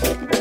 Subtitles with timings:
[0.00, 0.37] Hola.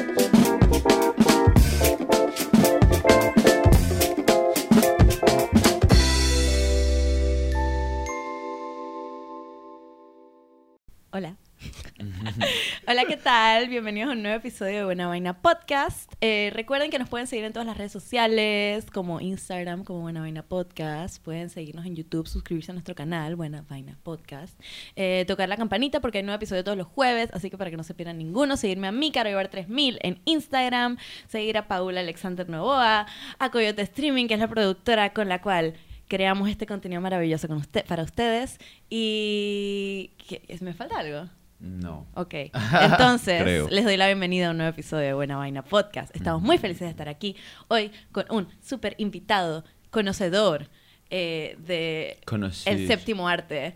[12.89, 13.67] Hola, ¿qué tal?
[13.67, 16.09] Bienvenidos a un nuevo episodio de Buena Vaina Podcast.
[16.21, 20.21] Eh, recuerden que nos pueden seguir en todas las redes sociales, como Instagram, como Buena
[20.21, 21.21] Vaina Podcast.
[21.21, 24.57] Pueden seguirnos en YouTube, suscribirse a nuestro canal, Buena Vaina Podcast.
[24.95, 27.69] Eh, tocar la campanita porque hay un nuevo episodio todos los jueves, así que para
[27.69, 30.95] que no se pierdan ninguno, seguirme a mí, Caro 3000 en Instagram,
[31.27, 33.05] seguir a Paula Alexander Novoa,
[33.37, 35.73] a Coyote Streaming, que es la productora con la cual
[36.07, 38.59] creamos este contenido maravilloso con para ustedes.
[38.89, 40.11] Y...
[40.25, 41.29] ¿qué- ¿Me falta algo?
[41.59, 42.05] No.
[42.13, 42.33] Ok,
[42.81, 46.15] entonces les doy la bienvenida a un nuevo episodio de Buena Vaina Podcast.
[46.15, 47.35] Estamos muy felices de estar aquí
[47.67, 50.69] hoy con un súper invitado, conocedor
[51.09, 52.73] eh, de Conocer.
[52.73, 53.75] el séptimo arte.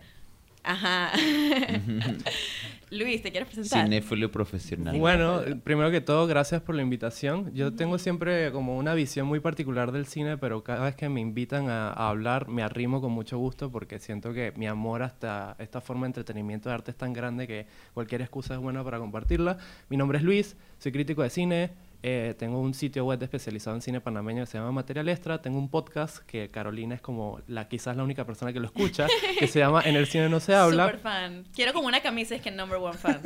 [0.62, 1.10] Ajá.
[2.92, 3.84] Luis, ¿te quieres presentar?
[3.84, 4.98] Cinéfilo profesional.
[4.98, 7.50] Bueno, primero que todo, gracias por la invitación.
[7.54, 11.20] Yo tengo siempre como una visión muy particular del cine, pero cada vez que me
[11.20, 15.56] invitan a, a hablar, me arrimo con mucho gusto porque siento que mi amor hasta
[15.58, 18.98] esta forma de entretenimiento de arte es tan grande que cualquier excusa es buena para
[18.98, 19.56] compartirla.
[19.88, 21.70] Mi nombre es Luis, soy crítico de cine.
[22.04, 25.40] Eh, tengo un sitio web especializado en cine panameño que se llama Material Extra.
[25.40, 29.06] Tengo un podcast que Carolina es como la quizás la única persona que lo escucha,
[29.38, 30.86] que se llama En el cine no se habla.
[30.86, 31.44] Super fan.
[31.54, 33.20] Quiero como una camisa, es que number one fan.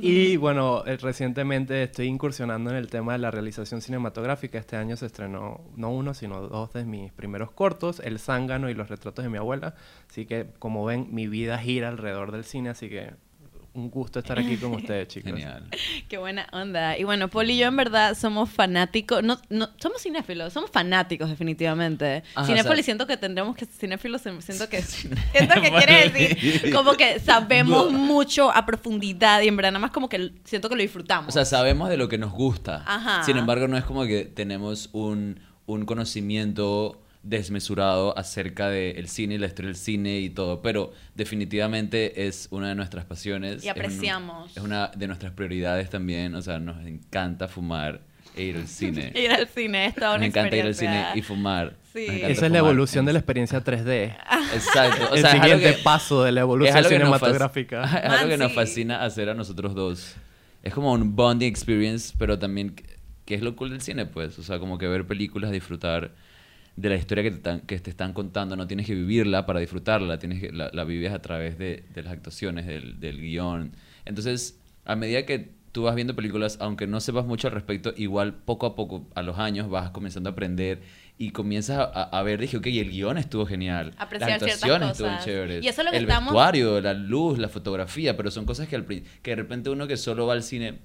[0.00, 4.58] Y bueno, eh, recientemente estoy incursionando en el tema de la realización cinematográfica.
[4.58, 8.74] Este año se estrenó no uno, sino dos de mis primeros cortos, El zángano y
[8.74, 9.74] Los retratos de mi abuela.
[10.08, 13.14] Así que, como ven, mi vida gira alrededor del cine, así que
[13.78, 15.30] un gusto estar aquí con ustedes, chicos.
[15.32, 15.68] Genial.
[16.08, 16.98] Qué buena onda.
[16.98, 21.28] Y bueno, Paul y yo en verdad somos fanáticos, no, no, somos cinéfilos, somos fanáticos
[21.30, 22.22] definitivamente.
[22.34, 25.70] Ajá, cinéfilo o sea- y siento que tendremos que, cinéfilos se- siento que, siento que
[25.70, 30.32] quiere decir como que sabemos mucho a profundidad y en verdad nada más como que
[30.44, 31.28] siento que lo disfrutamos.
[31.28, 32.82] O sea, sabemos de lo que nos gusta.
[32.86, 33.22] Ajá.
[33.22, 39.38] Sin embargo, no es como que tenemos un, un conocimiento desmesurado acerca del cine y
[39.38, 43.64] la historia del cine y todo, pero definitivamente es una de nuestras pasiones.
[43.64, 44.56] Y es un- apreciamos.
[44.56, 48.00] Es una de nuestras prioridades también, o sea, nos encanta fumar
[48.36, 49.12] e ir al cine.
[49.14, 51.74] ir al cine es toda nos una encanta ir al cine y fumar.
[51.98, 52.06] Sí.
[52.06, 54.14] Nos Esa es la evolución de la experiencia 3D.
[54.54, 55.08] Exacto.
[55.10, 57.06] O el sea, es algo siguiente que- paso de la Es evolución algo que nos
[57.08, 57.82] cinematográfica.
[57.82, 60.14] Es algo que nos fascina hacer a nosotros dos.
[60.62, 62.76] Es como un bonding experience, pero también
[63.24, 64.38] que es lo cool del cine, pues.
[64.38, 66.12] O sea, como que ver películas, disfrutar
[66.80, 68.56] de la historia que te, están, que te están contando.
[68.56, 72.02] No tienes que vivirla para disfrutarla, tienes que, la, la vives a través de, de
[72.02, 73.72] las actuaciones, del, del guion.
[74.04, 78.34] Entonces, a medida que tú vas viendo películas, aunque no sepas mucho al respecto, igual
[78.34, 80.80] poco a poco, a los años, vas comenzando a aprender
[81.18, 83.92] y comienzas a, a- ver, dije, ok, el guion estuvo genial.
[83.98, 85.64] Apreciar las actuaciones estuvieron chéveres.
[85.64, 88.68] Y eso es lo que el estamos- vestuario, la luz, la fotografía, pero son cosas
[88.68, 90.78] que, al, que de repente uno que solo va al cine,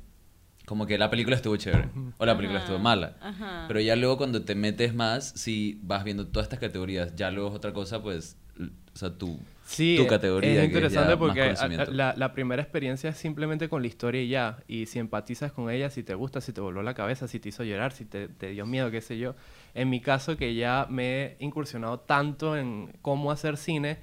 [0.65, 3.17] como que la película estuvo chévere o la película Ajá, estuvo mala.
[3.21, 3.65] ajá.
[3.67, 7.49] Pero ya luego cuando te metes más, si vas viendo todas estas categorías, ya luego
[7.49, 10.61] es otra cosa, pues, o sea, tu, Sí, tu categoría.
[10.61, 11.91] es interesante porque a- a- conocimiento.
[11.91, 14.57] la, la primera experiencia es simplemente con la historia y ya.
[14.67, 17.49] Y si empatizas con ella, si te gusta, si te voló la cabeza, si te
[17.49, 19.35] hizo llorar, si te, te dio miedo, qué sé yo.
[19.73, 23.97] En mi caso, que ya me he incursionado tanto en cómo hacer cine,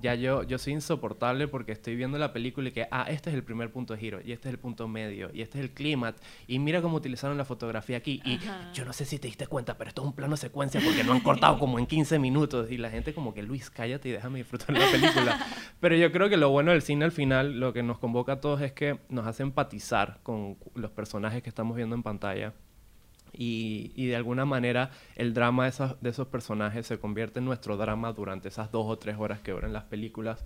[0.00, 3.36] ya yo, yo soy insoportable porque estoy viendo la película y que, ah, este es
[3.36, 5.70] el primer punto de giro, y este es el punto medio, y este es el
[5.70, 8.20] clímax, y mira cómo utilizaron la fotografía aquí.
[8.24, 8.72] Y Ajá.
[8.72, 11.12] yo no sé si te diste cuenta, pero esto es un plano secuencia porque no
[11.12, 12.70] han cortado como en 15 minutos.
[12.70, 15.46] Y la gente como que, Luis, cállate y déjame disfrutar la película.
[15.80, 18.40] pero yo creo que lo bueno del cine al final, lo que nos convoca a
[18.40, 22.52] todos es que nos hace empatizar con los personajes que estamos viendo en pantalla.
[23.36, 28.48] Y, de alguna manera el drama de esos, personajes se convierte en nuestro drama durante
[28.48, 30.44] esas dos o tres horas que duran las películas.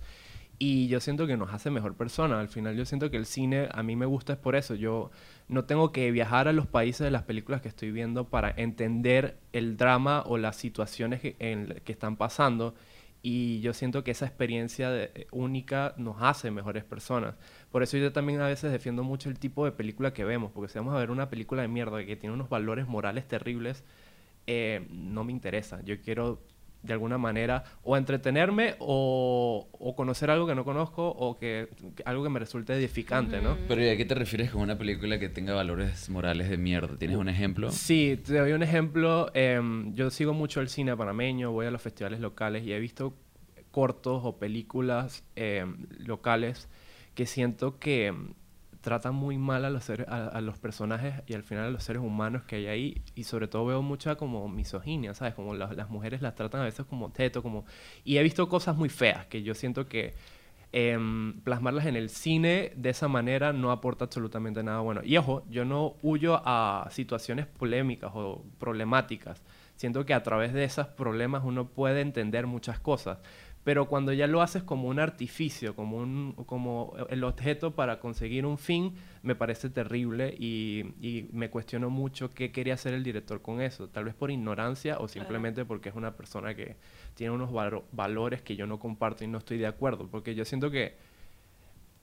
[0.61, 2.39] Y yo siento que nos hace mejor persona.
[2.39, 4.75] Al final yo siento que el cine a mí me gusta es por eso.
[4.75, 5.09] Yo
[5.47, 9.37] no tengo que viajar a los países de las películas que estoy viendo para entender
[9.53, 11.35] el drama o las situaciones que
[11.87, 12.75] están pasando.
[13.21, 17.35] Y yo siento que esa experiencia de- única nos hace mejores personas.
[17.71, 20.51] Por eso yo también a veces defiendo mucho el tipo de película que vemos.
[20.53, 23.83] Porque si vamos a ver una película de mierda que tiene unos valores morales terribles,
[24.47, 25.81] eh, no me interesa.
[25.83, 26.41] Yo quiero
[26.81, 32.03] de alguna manera o entretenerme o, o conocer algo que no conozco o que, que
[32.05, 33.57] algo que me resulte edificante, ¿no?
[33.67, 36.97] Pero ¿y a qué te refieres con una película que tenga valores morales de mierda?
[36.97, 37.71] ¿Tienes un ejemplo?
[37.71, 39.29] Sí, te doy un ejemplo.
[39.33, 43.13] em, yo sigo mucho el cine panameño, voy a los festivales locales y he visto
[43.71, 46.69] cortos o películas em, locales
[47.13, 48.13] que siento que
[48.81, 51.83] tratan muy mal a los, seres- a, a los personajes y al final a los
[51.83, 53.01] seres humanos que hay ahí.
[53.15, 55.33] Y sobre todo veo mucha como misoginia, ¿sabes?
[55.33, 57.65] Como las, las mujeres las tratan a veces como teto, como...
[58.03, 60.13] Y he visto cosas muy feas que yo siento que
[60.71, 65.01] em, plasmarlas en el cine de esa manera no aporta absolutamente nada bueno.
[65.03, 69.41] Y ojo, yo no huyo a situaciones polémicas o problemáticas.
[69.75, 73.19] Siento que a través de esos problemas uno puede entender muchas cosas.
[73.63, 78.45] Pero cuando ya lo haces como un artificio, como, un, como el objeto para conseguir
[78.45, 83.41] un fin, me parece terrible y, y me cuestiono mucho qué quería hacer el director
[83.41, 83.89] con eso.
[83.89, 86.77] Tal vez por ignorancia o simplemente porque es una persona que
[87.15, 90.07] tiene unos valo- valores que yo no comparto y no estoy de acuerdo.
[90.07, 90.95] Porque yo siento que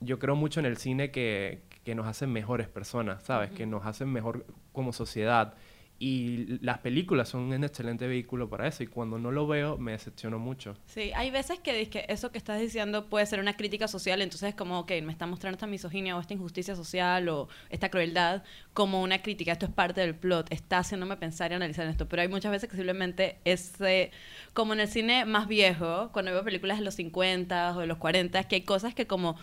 [0.01, 3.51] yo creo mucho en el cine que, que nos hacen mejores personas, ¿sabes?
[3.51, 5.55] Que nos hacen mejor como sociedad.
[5.99, 8.83] Y las películas son un excelente vehículo para eso.
[8.83, 10.77] Y cuando no lo veo, me decepciono mucho.
[10.87, 14.51] Sí, hay veces que, dizque eso que estás diciendo puede ser una crítica social, entonces
[14.51, 18.43] es como, ok, me está mostrando esta misoginia o esta injusticia social o esta crueldad
[18.75, 22.23] como una crítica, esto es parte del plot, está haciéndome pensar y analizar esto, pero
[22.23, 24.11] hay muchas veces que simplemente ese,
[24.53, 27.99] como en el cine más viejo, cuando veo películas de los 50 o de los
[27.99, 29.37] 40, que hay cosas que como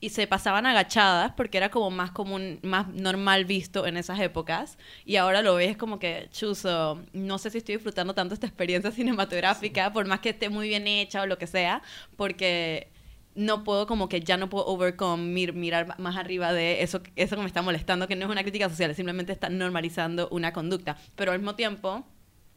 [0.00, 4.78] y se pasaban agachadas porque era como más común, más normal visto en esas épocas.
[5.04, 8.90] Y ahora lo ves como que chuzo, no sé si estoy disfrutando tanto esta experiencia
[8.92, 11.82] cinematográfica por más que esté muy bien hecha o lo que sea,
[12.16, 12.88] porque
[13.34, 17.36] no puedo como que ya no puedo overcome mir- mirar más arriba de eso eso
[17.36, 20.96] que me está molestando, que no es una crítica social, simplemente está normalizando una conducta,
[21.16, 22.04] pero al mismo tiempo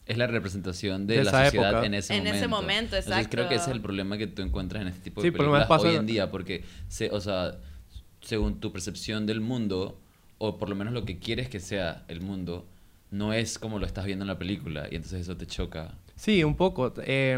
[0.06, 1.86] Es la representación de, De la sociedad época.
[1.86, 2.38] en ese En momento.
[2.38, 3.75] ese momento, Entonces creo que ese es exacto.
[3.77, 6.31] el problema que tú encuentras en este tipo de Sí, películas pasa- hoy en día,
[6.31, 7.57] porque, se, o sea,
[8.21, 10.00] según tu percepción del mundo,
[10.38, 12.68] o por lo menos lo que quieres que sea el mundo,
[13.12, 15.94] no es como lo estás viendo en la película, y entonces eso te choca.
[16.15, 16.94] Sí, un poco.
[17.06, 17.38] Eh,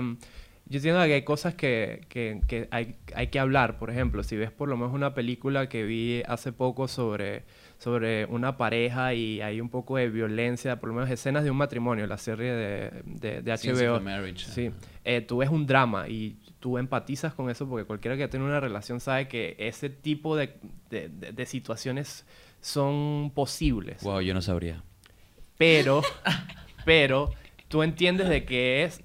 [0.65, 3.77] yo entiendo que hay cosas que, que, que hay, hay que hablar.
[3.77, 7.43] Por ejemplo, si ves por lo menos una película que vi hace poco sobre,
[7.83, 11.57] sobre una pareja y hay un poco de violencia, por lo menos escenas de un
[11.57, 13.99] matrimonio, la serie de, de, de HBO.
[13.99, 14.71] Marriage, Sí,
[15.03, 18.61] eh, tú ves un drama y tú empatizas con eso porque cualquiera que tiene una
[18.61, 20.53] relación sabe que ese tipo de,
[20.89, 22.25] de, de- de situaciones
[22.61, 24.01] son posibles.
[24.03, 24.81] Wow, yo no sabría.
[25.57, 26.01] Pero,
[26.85, 27.31] pero,
[27.67, 29.03] tú entiendes de que es,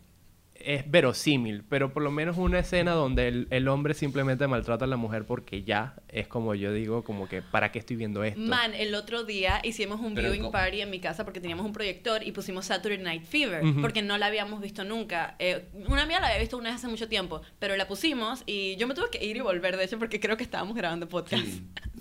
[0.69, 4.89] es verosímil, pero por lo menos una escena donde el, el hombre simplemente maltrata a
[4.89, 8.39] la mujer porque ya es como yo digo, como que, ¿para qué estoy viendo esto?
[8.39, 10.53] Man, el otro día hicimos un Pero viewing ¿cómo?
[10.53, 14.19] party en mi casa porque teníamos un proyector y pusimos Saturday Night Fever porque no
[14.19, 15.37] la habíamos visto nunca.
[15.39, 18.77] Eh, una amiga la había visto una vez hace mucho tiempo, pero la pusimos y
[18.77, 21.47] yo me tuve que ir y volver, de hecho, porque creo que estábamos grabando podcast.
[21.47, 21.67] Sí.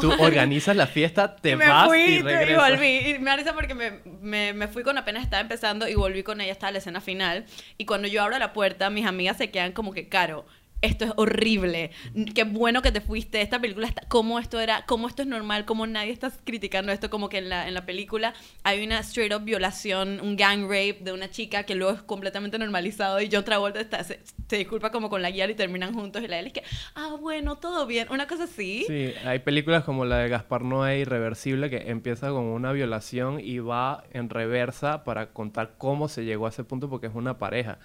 [0.00, 2.70] Tú organizas la fiesta, te Y me vas fui y y regresas.
[2.70, 2.98] volví.
[3.10, 6.22] Y me da risa porque me, me, me fui con apenas estaba empezando y volví
[6.22, 7.44] con ella hasta la escena final.
[7.78, 10.46] Y cuando yo abro la puerta, mis amigas se quedan como que, Caro,
[10.82, 11.90] esto es horrible.
[12.34, 13.40] Qué bueno que te fuiste.
[13.40, 17.08] Esta película está, cómo esto era, cómo esto es normal, cómo nadie está criticando esto,
[17.08, 18.34] como que en la, en la película
[18.64, 22.58] hay una straight up violación, un gang rape de una chica que luego es completamente
[22.58, 26.22] normalizado y John Travolta está, se, se disculpa como con la guía y terminan juntos
[26.22, 26.62] y la él es que,
[26.94, 28.84] ah, bueno, todo bien, una cosa así.
[28.86, 33.58] Sí, hay películas como la de Gaspar Noé, Irreversible, que empieza con una violación y
[33.60, 37.78] va en reversa para contar cómo se llegó a ese punto porque es una pareja.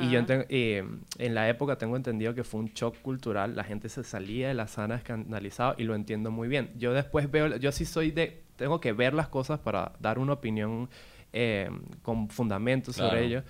[0.00, 0.26] Y yo Ajá.
[0.26, 0.84] enten- eh,
[1.18, 4.54] en la época tengo entendido que fue un shock cultural, la gente se salía de
[4.54, 6.70] la sana escandalizado y lo entiendo muy bien.
[6.76, 10.34] Yo después veo, yo sí soy de, tengo que ver las cosas para dar una
[10.34, 10.88] opinión
[11.32, 11.68] eh,
[12.02, 13.42] con fundamentos sobre ello.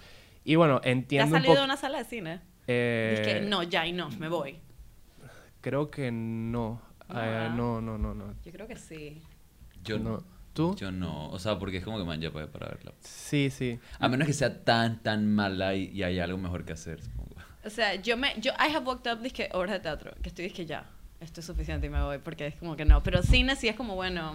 [0.45, 2.41] Y bueno, ¿Te has entiendo un salido de una sala de cine?
[2.67, 4.59] eh, que no, ya y no, me voy.
[5.61, 6.81] Creo que no.
[7.09, 8.35] No, Eh, no, no, no, no.
[8.45, 9.23] Yo creo que sí.
[9.83, 10.23] Yo No.
[10.53, 10.75] ¿Tú?
[10.75, 11.31] Yo no.
[11.31, 12.93] O sea, porque es como que man ya pagué para verla.
[13.01, 13.79] Sí, sí.
[14.01, 16.99] A menos que sea tan, tan mala y, y hay algo mejor que hacer.
[17.69, 20.47] O sea, yo me, yo, I have walked up, dije, obras de teatro, que estoy,
[20.47, 20.85] dije, ya,
[21.21, 23.03] esto es suficiente y me voy, porque es como que no.
[23.03, 24.35] Pero cine sí es como, bueno,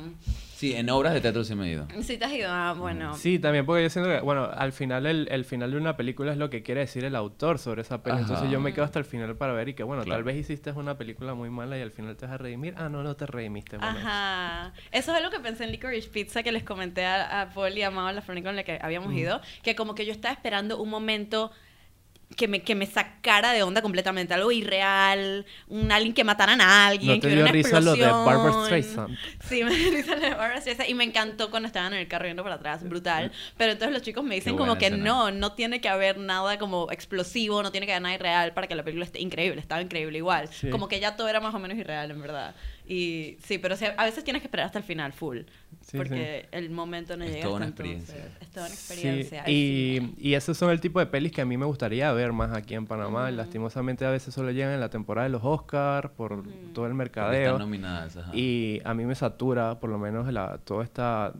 [0.55, 1.87] Sí, en obras de teatro sí me he ido.
[2.03, 3.15] si te has ido, ah, bueno.
[3.17, 6.31] Sí, también porque yo siento que, bueno, al final el, el final de una película
[6.31, 8.21] es lo que quiere decir el autor sobre esa película.
[8.27, 10.17] Entonces yo me quedo hasta el final para ver y que, bueno, Claro.
[10.19, 12.75] tal vez hiciste una película muy mala y al final te vas a redimir.
[12.77, 13.77] Ah, no, no te redimiste.
[13.77, 13.97] bueno.
[13.97, 14.73] Ajá.
[14.93, 17.81] Eso es lo que pensé en Licorice Pizza que les comenté a, a Paul y
[17.81, 20.81] a Mao, la Flor con la que habíamos ido, que como que yo estaba esperando
[20.81, 21.51] un momento
[22.35, 26.87] que me, que me sacara de onda completamente, algo irreal, un alguien que mataran a
[26.87, 28.65] alguien, ¿No te que hubiera dio una risa lo de Barbara explosión.
[28.65, 29.17] Streisand?
[29.47, 32.07] Sí, me dio risa lo de Barbara Streisand y me encantó cuando estaban en el
[32.07, 33.31] carro yendo para atrás, brutal.
[33.57, 35.03] Pero entonces los chicos me dicen como que escena.
[35.03, 38.67] no, no tiene que haber nada como explosivo, no tiene que haber nada irreal para
[38.67, 40.47] que la película esté increíble, estaba increíble igual.
[40.49, 40.69] Sí.
[40.69, 42.55] Como que ya todo era más o menos irreal, en verdad.
[42.85, 45.39] Y sí, pero sí, a veces tienes que esperar hasta el final, full.
[45.81, 48.09] Sí, porque el momento no Es llega toda una hasta entonces.
[48.15, 48.37] experiencia.
[48.41, 49.43] Es toda una Sí, experiencia.
[49.45, 52.33] Ay, y, y esos son el tipo de pelis que a mí me gustaría ver
[52.33, 53.31] más aquí en Panamá.
[53.31, 57.43] Lastimosamente a veces solo llegan en la temporada de los Oscars por todo el mercadeo.
[57.53, 58.31] están nominadas, ajá.
[58.35, 61.33] Y a mí me satura, por lo menos, la, toda esta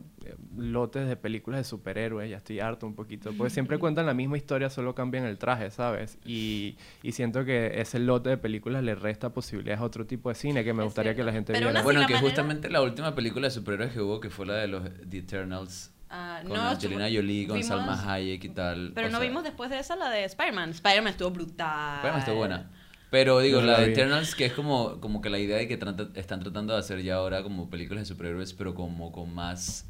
[0.56, 4.36] lotes de películas de superhéroes, ya estoy harto un poquito, porque siempre cuentan la misma
[4.36, 6.18] historia, solo cambian el traje, ¿sabes?
[6.24, 10.34] Y, y siento que ese lote de películas le resta posibilidades a otro tipo de
[10.34, 11.20] cine que me Es gustaría cierto.
[11.22, 11.82] que la gente Pero viera.
[11.82, 14.68] Bueno, que manera- justamente la última película de superhéroes que hubo, que fue la de
[14.68, 18.92] los The Eternals, Ah, con no, Angelina Jolie, con vimos- Salma Hayek y tal.
[18.94, 20.70] Pero o no sea, vimos después de esa la de Spider-Man.
[20.70, 21.96] Spider-Man estuvo brutal.
[21.96, 22.70] Spider-Man estuvo buena.
[23.10, 23.92] Pero digo, No la la de vi.
[23.92, 27.02] Eternals, que es como, como que la idea de que trata- están tratando de hacer
[27.02, 29.86] ya ahora como películas de superhéroes, pero como con más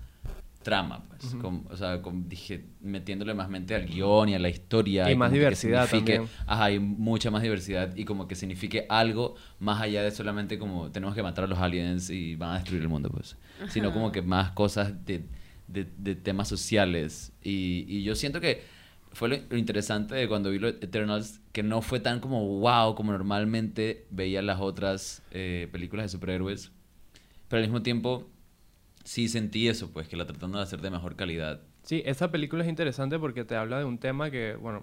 [0.65, 1.37] trama, pues.
[1.37, 5.09] Con- o sea, con, dije, metiéndole más mente al guion y a la historia.
[5.09, 6.23] Y más como que diversidad también.
[6.47, 10.91] Ajá, hay mucha más diversidad y como que signifique algo más allá de solamente como
[10.91, 13.37] tenemos que matar a los aliens y van a destruir el mundo, pues.
[13.69, 15.25] Sino como que más cosas de,
[15.69, 17.33] de, de temas sociales.
[17.43, 18.63] Y, y yo siento que
[19.13, 22.97] fue lo, lo interesante de cuando vi los Eternals, que no fue tan como wow
[22.97, 26.73] como normalmente veía las otras eh, películas de superhéroes.
[27.49, 28.29] Pero al mismo tiempo
[29.05, 31.61] sí sentí eso, pues, que la tratando de hacer de mejor calidad.
[31.83, 34.83] Sí, esa película es interesante porque te habla de un tema que, bueno,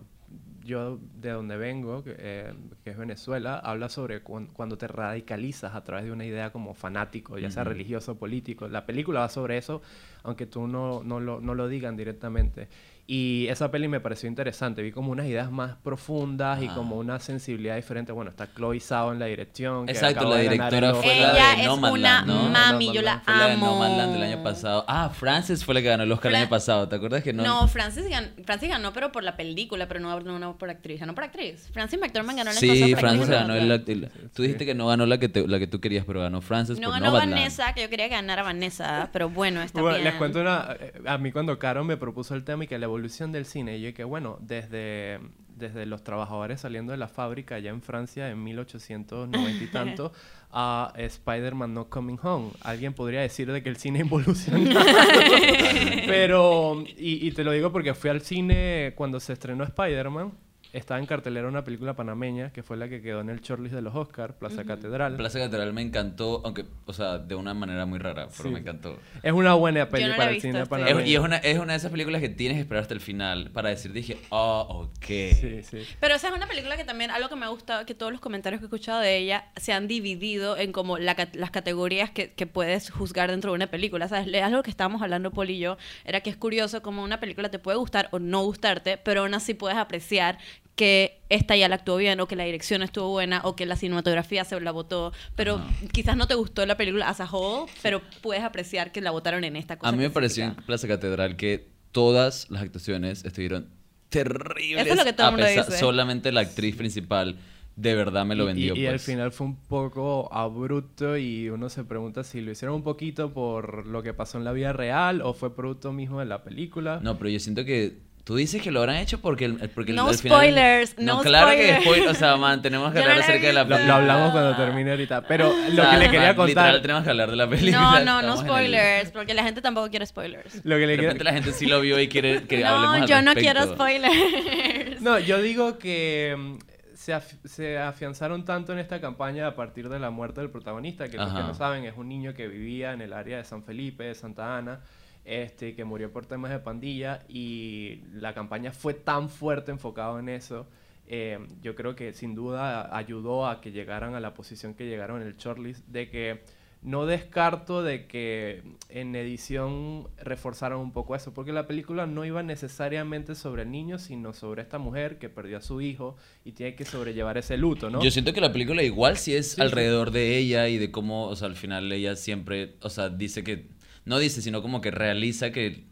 [0.63, 5.73] yo de donde vengo, que, eh, que es Venezuela, habla sobre cuan- cuando te radicalizas
[5.73, 8.67] a través de una idea como fanático, ya sea religioso o político.
[8.67, 9.81] La película va sobre eso,
[10.23, 12.67] aunque tú no, no, lo, no lo digan directamente.
[13.07, 14.81] Y esa peli me pareció interesante.
[14.81, 16.75] Vi como unas ideas más profundas y Ajá.
[16.75, 18.11] como una sensibilidad diferente.
[18.13, 19.85] Bueno, está Chloe Zhao en la dirección.
[19.85, 22.49] que Exacto, la directora fue la Ella de es Nomadland, una ¿no?
[22.49, 23.19] mami, yo la.
[23.19, 23.65] Fue la de amo.
[23.65, 24.85] Nomadland del año pasado.
[24.87, 26.87] Ah, Frances fue la que ganó el Oscar el año pasado.
[26.87, 27.43] ¿Te acuerdas que no?
[27.43, 30.99] No, Francis, gan- Francis ganó, pero por la película, pero no, no, no por actriz.
[31.01, 31.69] Ganó por actriz.
[31.73, 33.39] Francis McDormand ganó el año Sí, pasado Frances actriz.
[33.41, 36.05] ganó el, el- Tú dijiste que no ganó la que, te- la que tú querías,
[36.05, 37.33] pero ganó Frances No por ganó Nomadland.
[37.33, 40.05] Vanessa, que yo quería ganar a Vanessa, pero bueno, está Bueno, bien.
[40.09, 40.75] les cuento una...
[40.79, 43.77] eh, A mí cuando Caro me propuso el tema y que la evolución del cine,
[43.77, 45.19] y yo que bueno, desde,
[45.55, 50.11] desde los trabajadores saliendo de la fábrica allá en Francia en 1890 y tanto,
[50.51, 52.51] a Spider-Man No Coming Home.
[52.61, 54.79] Alguien podría decir de que el cine evolucionó.
[56.05, 60.33] Pero, y, y te lo digo porque fui al cine cuando se estrenó Spider-Man.
[60.73, 63.81] Estaba en cartelera una película panameña que fue la que quedó en el shortlist de
[63.81, 65.17] los Oscars, Plaza Catedral.
[65.17, 68.53] Plaza Catedral me encantó, aunque, o sea, de una manera muy rara, pero Sí.
[68.53, 68.97] me encantó.
[69.21, 70.99] Es una buena Yo no para el cine panameño.
[70.99, 73.01] Es- y es una, es una de esas películas que tienes que esperar hasta el
[73.01, 75.05] final para decir, dije, oh, ok.
[75.05, 75.83] Sí, sí.
[75.99, 78.21] Pero esa es una película que también, algo que me ha gustado, que todos los
[78.21, 82.31] comentarios que he escuchado de ella se han dividido en como la las categorías que,
[82.31, 84.07] que puedes juzgar dentro de una película.
[84.07, 84.27] ¿Sabes?
[84.33, 87.49] Es algo que estábamos hablando Paul y yo, era que es curioso como una película
[87.51, 90.37] te puede gustar o no gustarte, pero aún así puedes apreciar
[90.75, 93.75] que esta ya la actuó bien, o que la dirección estuvo buena, o que la
[93.75, 95.61] cinematografía se la votó, pero
[95.91, 99.43] quizás no te gustó la película as a whole, pero puedes apreciar que la votaron
[99.43, 99.89] en esta cosa.
[99.89, 100.55] A mí me pareció en.
[100.55, 103.67] Plaza Catedral que todas las actuaciones estuvieron
[104.09, 104.85] terribles.
[104.85, 105.77] Eso es lo que todo el a mundo pesar- dice.
[105.79, 107.37] Solamente la actriz principal
[107.75, 108.75] de verdad me lo vendió.
[108.75, 109.03] Y, y al pues.
[109.03, 113.87] final fue un poco abrupto y uno se pregunta si lo hicieron un poquito por
[113.87, 116.99] lo que pasó en la vida real o fue producto mismo de la película.
[117.01, 119.97] No, pero yo siento que tú dices que lo habrán hecho porque, el- porque el-
[119.97, 121.83] No al final- spoilers, no claro que spoilers.
[121.83, 122.11] spoilers.
[122.11, 123.77] O sea, man, tenemos que no hablar la he acerca de la Lo, visto.
[123.77, 123.95] lo película.
[124.13, 125.21] hablamos cuando termine ahorita.
[125.27, 126.47] Pero O lo sea, que le quería man, contar...
[126.65, 127.81] Literal, tenemos que hablar de la película.
[127.81, 130.63] No, no, no en el- spoilers, porque la gente tampoco quiere spoilers.
[130.65, 132.97] Lo que De le repente quería- la gente sí lo vio y quiere que hablemos
[132.97, 135.01] No, al yo no quiero spoilers.
[135.01, 136.57] No, yo digo que mm,
[136.95, 141.09] se, af- se afianzaron tanto en esta campaña a partir de la muerte del protagonista,
[141.09, 141.47] que los que Ajá.
[141.47, 144.57] no saben es un niño que vivía en el área de San Felipe, de Santa
[144.57, 144.79] Ana,
[145.25, 150.29] este, que murió por temas de pandilla y la campaña fue tan fuerte enfocado en
[150.29, 150.67] eso.
[151.07, 155.21] eh, yo creo que sin duda ayudó a que llegaran a la posición que llegaron
[155.21, 156.41] en el shortlist, de que
[156.83, 162.41] no descarto de que en edición reforzaron un poco eso, porque la película no iba
[162.41, 166.75] necesariamente sobre el niño, sino sobre esta mujer que perdió a su hijo y tiene
[166.75, 168.01] que sobrellevar ese luto, ¿no?
[168.03, 169.61] Yo siento que la película igual sí es sí.
[169.61, 173.43] alrededor de ella y de cómo, o sea, al final ella siempre, o sea, dice
[173.43, 173.67] que,
[174.05, 175.83] no dice, sino como que realiza que,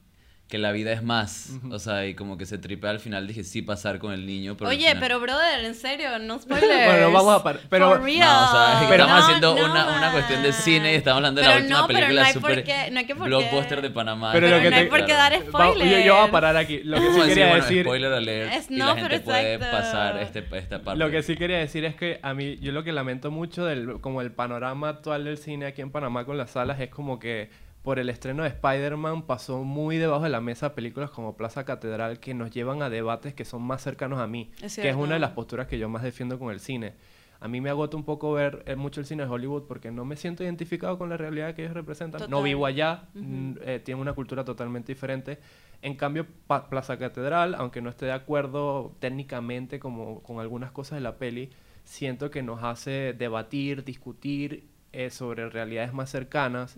[0.47, 3.43] que la vida es más, o sea, y como que se tripea al final, dije,
[3.43, 6.85] sí pasar con el niño, pero Oye, final- pero brother, en serio, no spoilers.
[6.87, 8.45] Bueno, vamos a par- pero- For No, real.
[8.45, 11.41] o sea, Pero- estamos No, haciendo no, una, una cuestión de cine y estamos hablando
[11.41, 13.15] de Pero la última no, pero película no hay por super qué- no hay que
[13.15, 14.31] por qué- blockbuster de Panamá.
[14.31, 15.91] Pero Pero lo que no hay te- por qué dar spoilers.
[15.91, 16.81] yo, yo voy a parar aquí.
[16.83, 17.83] Lo que sí decir, quería bueno, decir...
[17.83, 19.77] spoiler alert Es- y no, la pero gente puede exacto.
[19.77, 20.97] pasar este, esta parte.
[20.99, 24.01] Lo que sí quería decir es que a mí, yo lo que lamento mucho del
[24.01, 27.68] como el panorama actual del cine aquí en Panamá con las salas es como que
[27.83, 32.19] por el estreno de Spider-Man pasó muy debajo de la mesa películas como Plaza Catedral
[32.19, 35.13] que nos llevan a debates que son más cercanos a mí, Es que es una
[35.13, 36.93] de las posturas que yo más defiendo con el cine.
[37.41, 40.03] A mí me agota un poco ver eh, mucho el cine de Hollywood porque no
[40.03, 42.19] me siento identificado con la realidad que ellos representan.
[42.29, 45.39] No vivo allá, mm, eh, tienen una cultura totalmente diferente.
[45.81, 50.97] En cambio, Pa- Plaza Catedral, aunque no esté de acuerdo técnicamente como con algunas cosas
[50.97, 51.49] de la peli,
[51.85, 56.75] siento que nos hace debatir, discutir eh, sobre realidades más cercanas.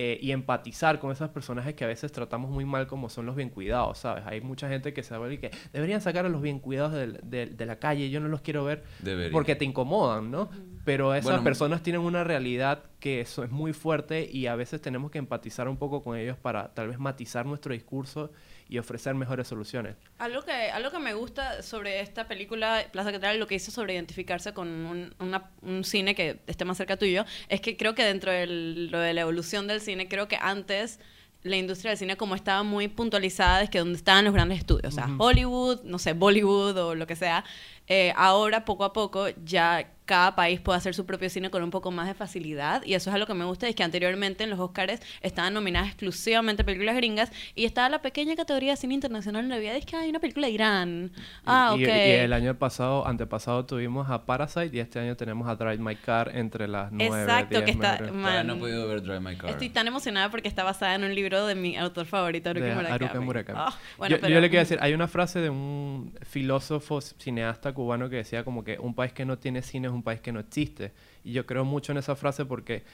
[0.00, 3.34] Eh, y empatizar con esos personajes que a veces tratamos muy mal como son los
[3.34, 4.22] bien cuidados, ¿sabes?
[4.28, 7.80] Hay mucha gente que se y que deberían sacar a los bien cuidados de, la
[7.80, 9.32] calle, yo no los quiero ver Debería.
[9.32, 10.50] porque te incomodan, ¿no?
[10.84, 14.80] Pero esas Bueno, personas tienen una realidad que eso es muy fuerte y a veces
[14.80, 18.30] tenemos que empatizar un poco con ellos para tal vez matizar nuestro discurso
[18.68, 19.96] y ofrecer mejores soluciones.
[20.18, 23.94] Algo que, algo que me gusta sobre esta película, Plaza Catedral, lo que hizo sobre
[23.94, 28.04] identificarse con un, una- un cine que esté más cerca tuyo, es que creo que
[28.04, 31.00] dentro de lo de la evolución del cine, creo que antes
[31.44, 34.92] la industria del cine como estaba muy puntualizada es que donde estaban los grandes estudios,
[34.92, 37.44] o sea, Hollywood, no sé, Bollywood o lo que sea,
[37.86, 41.70] eh, ahora poco a poco ya cada país puede hacer su propio cine con un
[41.70, 44.48] poco más de facilidad y eso es algo que me gusta es que anteriormente en
[44.50, 49.42] los Oscars estaban nominadas exclusivamente películas gringas y estaba la pequeña categoría de cine internacional
[49.44, 51.12] en Navidad es que hay una película de Irán
[51.44, 55.14] ah y, ok y- y el año pasado, antepasado, tuvimos a Parasite y este año
[55.14, 58.12] tenemos a Drive My Car entre las nueve, Exacto, 10 que está- mejores.
[58.12, 58.60] ma- Todavía no he Man.
[58.60, 59.50] podido ver Drive My Car.
[59.50, 62.74] estoy tan emocionada porque está basada en un libro de mi autor favorito Haruki de
[62.74, 63.58] Murakami, Haruka Murakami.
[63.62, 67.72] Ah, bueno, yo, pero- yo le quiero decir, hay una frase de un filósofo cineasta
[67.72, 70.32] cubano que decía como que un país que no tiene cine es un país que
[70.32, 70.92] no existe.
[71.24, 72.84] Y yo creo mucho en esa frase porque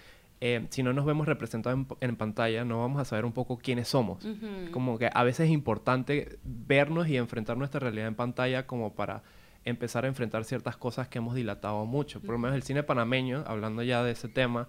[0.40, 3.58] eh, si no nos vemos representados en, en pantalla, no vamos a saber un poco
[3.58, 4.26] quiénes somos.
[4.72, 9.22] Como que a veces es importante vernos y enfrentar nuestra realidad en pantalla como para
[9.64, 12.20] empezar a enfrentar ciertas cosas que hemos dilatado mucho.
[12.20, 14.68] Por lo menos el cine panameño, hablando ya de ese tema,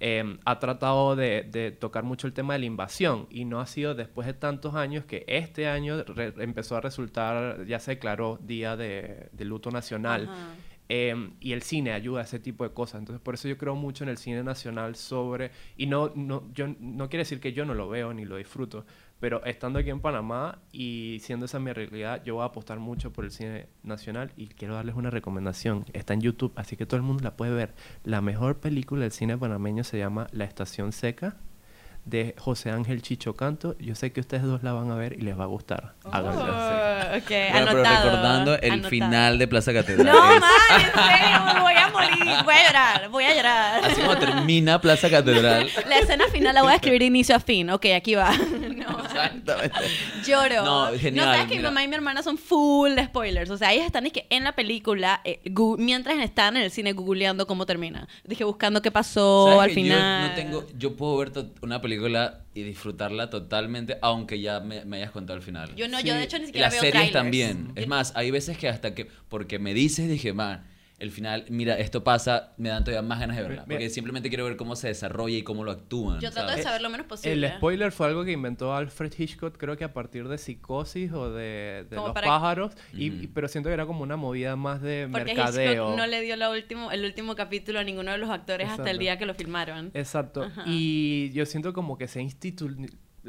[0.00, 3.66] eh, ha tratado de, de tocar mucho el tema de la invasión y no ha
[3.66, 6.04] sido después de tantos años que este año
[6.38, 10.28] empezó a resultar, ya se declaró Día de, de Luto Nacional.
[10.88, 13.00] Eh, y el cine ayuda a ese tipo de cosas.
[13.00, 15.50] Entonces, por eso yo creo mucho en el cine nacional sobre...
[15.76, 18.84] Y no, no, yo, no quiere decir que yo no lo veo ni lo disfruto,
[19.20, 23.12] pero estando aquí en Panamá y siendo esa mi realidad, yo voy a apostar mucho
[23.12, 25.86] por el cine nacional y quiero darles una recomendación.
[25.92, 27.74] Está en YouTube, así que todo el mundo la puede ver.
[28.04, 31.36] La mejor película del cine panameño se llama La Estación Seca
[32.04, 33.76] de José Ángel Chicho Canto.
[33.78, 35.94] Yo sé que ustedes dos la van a ver y les va a gustar.
[36.10, 36.42] Háganlo.
[36.44, 38.90] Oh, ok, Bueno, pero recordando el anotado.
[38.90, 40.06] final de Plaza Catedral.
[40.14, 43.84] no es- man en serio me voy a morir voy a llorar voy a llorar
[43.84, 45.68] Así como termina Plaza Catedral.
[45.88, 48.32] la escena final la voy a escribir de inicio a fin ok aquí va.
[49.04, 49.76] Exactamente.
[50.26, 50.64] Lloro.
[50.64, 53.50] No, genial, sabes que mi mamá y mi hermana son full de spoilers.
[53.50, 56.70] O sea, ellas están es que en la película, eh, gu- mientras están en el
[56.70, 58.08] cine googleando cómo termina.
[58.24, 60.22] Dije, buscando qué pasó ¿Sabes al que final.
[60.22, 64.84] Yo, no tengo, yo puedo ver to- una película y disfrutarla totalmente, aunque ya me,
[64.84, 65.74] me hayas contado el final.
[65.74, 66.06] Yo no, Sí.
[66.06, 67.12] yo de hecho ni y siquiera las veo series trailers.
[67.12, 67.72] también.
[67.74, 70.64] Es más, hay veces que hasta que, porque me dices, dije, man,
[70.98, 73.64] el final, mira, esto pasa, me dan todavía más ganas de verla.
[73.66, 73.78] Mira.
[73.78, 76.20] Porque simplemente quiero ver cómo se desarrolla y cómo lo actúan.
[76.20, 77.46] Yo trato de saber lo menos posible.
[77.48, 81.32] El spoiler fue algo que inventó Alfred Hitchcock, creo que a partir de Psicosis o
[81.32, 85.34] de, Los para- pájaros, y, pero siento que era como una movida más de Porque
[85.34, 85.72] mercadeo.
[85.72, 88.90] Hitchcock no le dio la último, el último capítulo a ninguno de los actores hasta
[88.90, 89.90] el día que lo filmaron.
[89.94, 90.44] Exacto.
[90.44, 90.62] Ajá.
[90.66, 92.70] Y yo siento como que se institu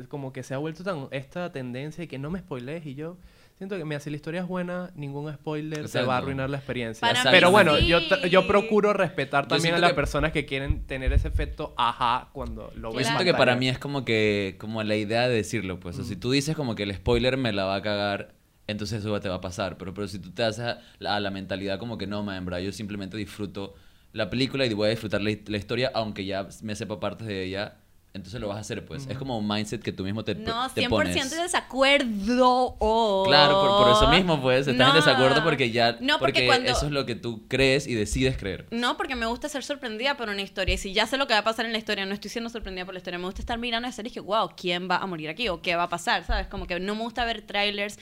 [0.10, 3.17] como que se ha vuelto tan esta tendencia de que no me spoilees y yo
[3.58, 6.58] siento que mira, si la historia es buena, ningún spoiler se va a arruinar la
[6.58, 7.08] experiencia.
[7.08, 7.88] Para mí Pero bueno, sí.
[7.88, 11.74] yo, yo procuro respetar Yo también a las que- personas que quieren tener ese efecto
[11.78, 13.00] ajá cuando lo Yo ven.
[13.00, 15.96] en siento que para mí es como que, como la idea de decirlo, pues.
[15.96, 18.34] O sea, si tú dices como que el spoiler me la va a cagar,
[18.68, 19.78] entonces eso te va a pasar.
[19.78, 22.46] Pero, pero si tú te haces a la, a la mentalidad como que no, man,
[22.46, 23.76] bro, yo simplemente disfruto
[24.12, 27.44] la película y voy a disfrutar la, la historia, aunque ya me sepa partes de
[27.44, 27.76] ella,
[28.15, 29.06] entonces lo vas a hacer, pues.
[29.08, 31.30] Es como un mindset que tú mismo te, No, te 100% pones.
[31.32, 32.75] de desacuerdo.
[32.80, 33.25] oh.
[33.28, 34.89] Claro, por, por eso mismo, pues, estás No.
[34.89, 36.71] en desacuerdo porque ya, No, porque, porque, cuando...
[36.71, 38.65] eso es lo que tú crees y decides creer.
[38.71, 40.75] No, porque me gusta ser sorprendida por una historia.
[40.75, 42.49] Y si ya sé lo que va a pasar en la historia, no estoy siendo
[42.49, 43.19] sorprendida por la historia.
[43.19, 45.49] Me gusta estar mirando esa serie y dije, wow, ¿quién va a morir aquí?
[45.49, 46.23] ¿O qué va a pasar?
[46.25, 46.47] ¿Sabes?
[46.47, 47.99] Como que no me gusta ver trailers.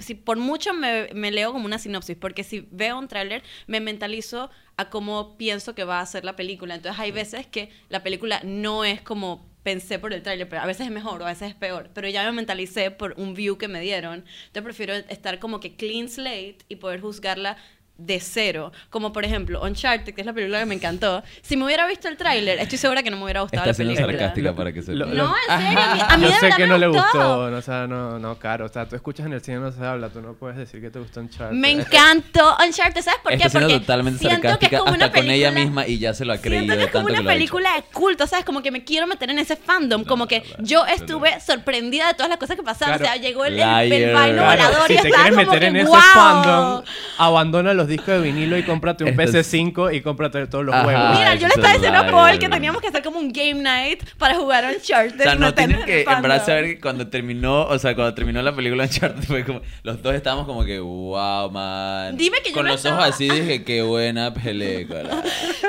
[0.00, 3.80] Si por mucho me, me leo como una sinopsis, porque si veo un tráiler, me
[3.80, 4.50] mentalizo
[4.82, 6.74] a cómo pienso que va a ser la película.
[6.74, 10.66] Entonces hay veces que la película no es como pensé por el tráiler, pero a
[10.66, 11.90] veces es mejor o a veces es peor.
[11.94, 14.24] Pero ya me mentalicé por un view que me dieron.
[14.46, 17.56] Entonces prefiero estar como que clean slate y poder juzgarla
[17.98, 18.72] de cero.
[18.90, 21.22] Como por ejemplo, Uncharted, que es la película que me encantó.
[21.42, 23.74] Si me hubiera visto el tráiler, estoy segura que no me hubiera gustado Está la
[23.74, 24.18] siendo película.
[24.18, 26.34] sarcástica Lo- para que se lo- No, en serio, a mí, a mí yo de
[26.34, 27.02] sé verdad que me no le gustó.
[27.04, 28.66] gustó, no, o sea, no, no, caro.
[28.66, 30.90] O sea, tú escuchas en el cine no se habla, tú no puedes decir que
[30.90, 31.54] te gustó Uncharted.
[31.56, 33.36] Me encantó Uncharted, ¿sabes por qué?
[33.36, 35.86] Está siendo Porque totalmente siento que es sarcástica como hasta una con ella película- misma
[35.86, 38.26] y ya se lo ha creído Siento que es como una lo película de culto,
[38.26, 38.44] ¿sabes?
[38.44, 40.04] Como que me quiero meter en ese fandom.
[40.04, 42.98] como que no, no, yo no, estuve sorprendida de todas las cosas que pasaron.
[42.98, 43.12] Claro.
[43.12, 45.76] O sea, llegó el, el, el vaino Claro, volador si y te quieres meter en
[45.76, 46.82] ese fandom,
[47.18, 50.74] abandona los discos de vinilo y cómprate un Esto es- PS5 y cómprate todos los
[50.74, 50.84] Ajá.
[50.84, 51.18] juegos.
[51.18, 52.06] Mira, yo le estaba es diciendo a.
[52.10, 55.20] Paul que teníamos que hacer como un game night para jugar Uncharted.
[55.20, 58.40] O sea, no tienen que en verdad saber que cuando terminó, o sea, cuando terminó
[58.42, 62.16] la película Uncharted fue como, los dos estábamos como que, wow, man.
[62.16, 65.22] Dime que yo Con no los estaba- ojos así dije, qué buena película.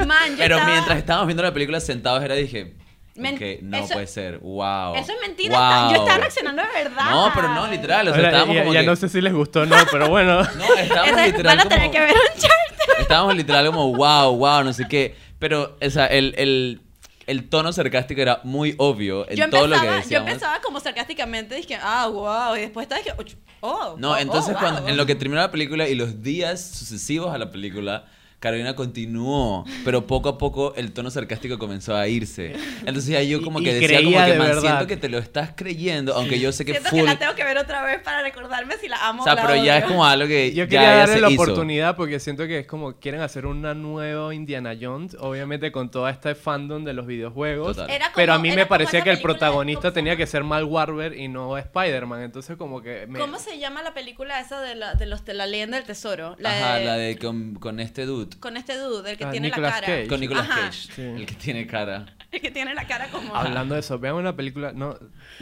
[0.05, 2.73] Man, yo Pero estaba- mientras estábamos viendo la película sentados era dije,
[3.15, 4.39] Men- no eso- puede ser.
[4.39, 4.95] Wow.
[4.95, 5.57] Eso es mentira.
[5.57, 5.91] Wow.
[5.93, 7.09] Yo estaba reaccionando de verdad.
[7.11, 8.07] No, pero no, literal.
[8.07, 9.75] O sea, Ahora, estábamos ya como ya que- no sé si les gustó o no,
[9.91, 10.41] pero bueno.
[10.57, 12.53] No, estábamos Ese- literal van a tener como- que ver un chart.
[12.99, 15.15] Estábamos literal como, wow, wow, no sé qué.
[15.39, 16.81] Pero, o sea, el, el,
[17.27, 20.27] el tono sarcástico era muy obvio en Yo todo lo que empezaba, yo decíamos.
[20.29, 23.13] empezaba como sarcásticamente, dije, ah, wow, y después estaba, dije,
[23.61, 24.89] oh, No, oh, entonces oh, cuando, wow.
[24.89, 28.05] en lo que terminó la película y los días sucesivos a la película,
[28.43, 32.53] Carolina continuó, pero poco a poco el tono sarcástico comenzó a irse.
[32.79, 34.61] Entonces ya yo como Y- que y decía como que, de man, verdad".
[34.61, 36.99] siento que te lo estás creyendo, aunque yo sé que Siento full...
[36.99, 39.35] que la tengo que ver otra vez para recordarme si la amo o sea, o
[39.37, 39.93] la pero ya es odio.
[39.93, 41.41] como algo que Yo ya quería darle la hizo.
[41.41, 46.09] oportunidad porque siento que es como quieren hacer una nueva Indiana Jones, obviamente con todo
[46.09, 47.77] este fandom de los videojuegos.
[47.77, 47.89] Total.
[47.89, 50.27] Era como- pero a mí era me parecía que el protagonista ¿cómo se tenía que
[50.27, 52.23] ser Mal Warber y no Spider-Man.
[52.23, 53.05] Entonces como que...
[53.07, 55.85] me- ¿Cómo se llama la película esa de la, de los, de la leyenda del
[55.85, 56.35] tesoro?
[56.39, 58.32] La Ajá, de- la de con, con este dude.
[58.39, 59.87] Con este dude, el que Ah, tiene Nicolas la cara.
[59.97, 60.07] Cage.
[60.07, 60.61] Con Nicolas Ajá.
[60.61, 60.91] Cage.
[60.93, 61.01] Sí.
[61.01, 62.05] El que tiene cara.
[62.33, 63.35] El que tiene la cara como...
[63.35, 64.73] Hablando de eso, vean una película...
[64.73, 64.97] No,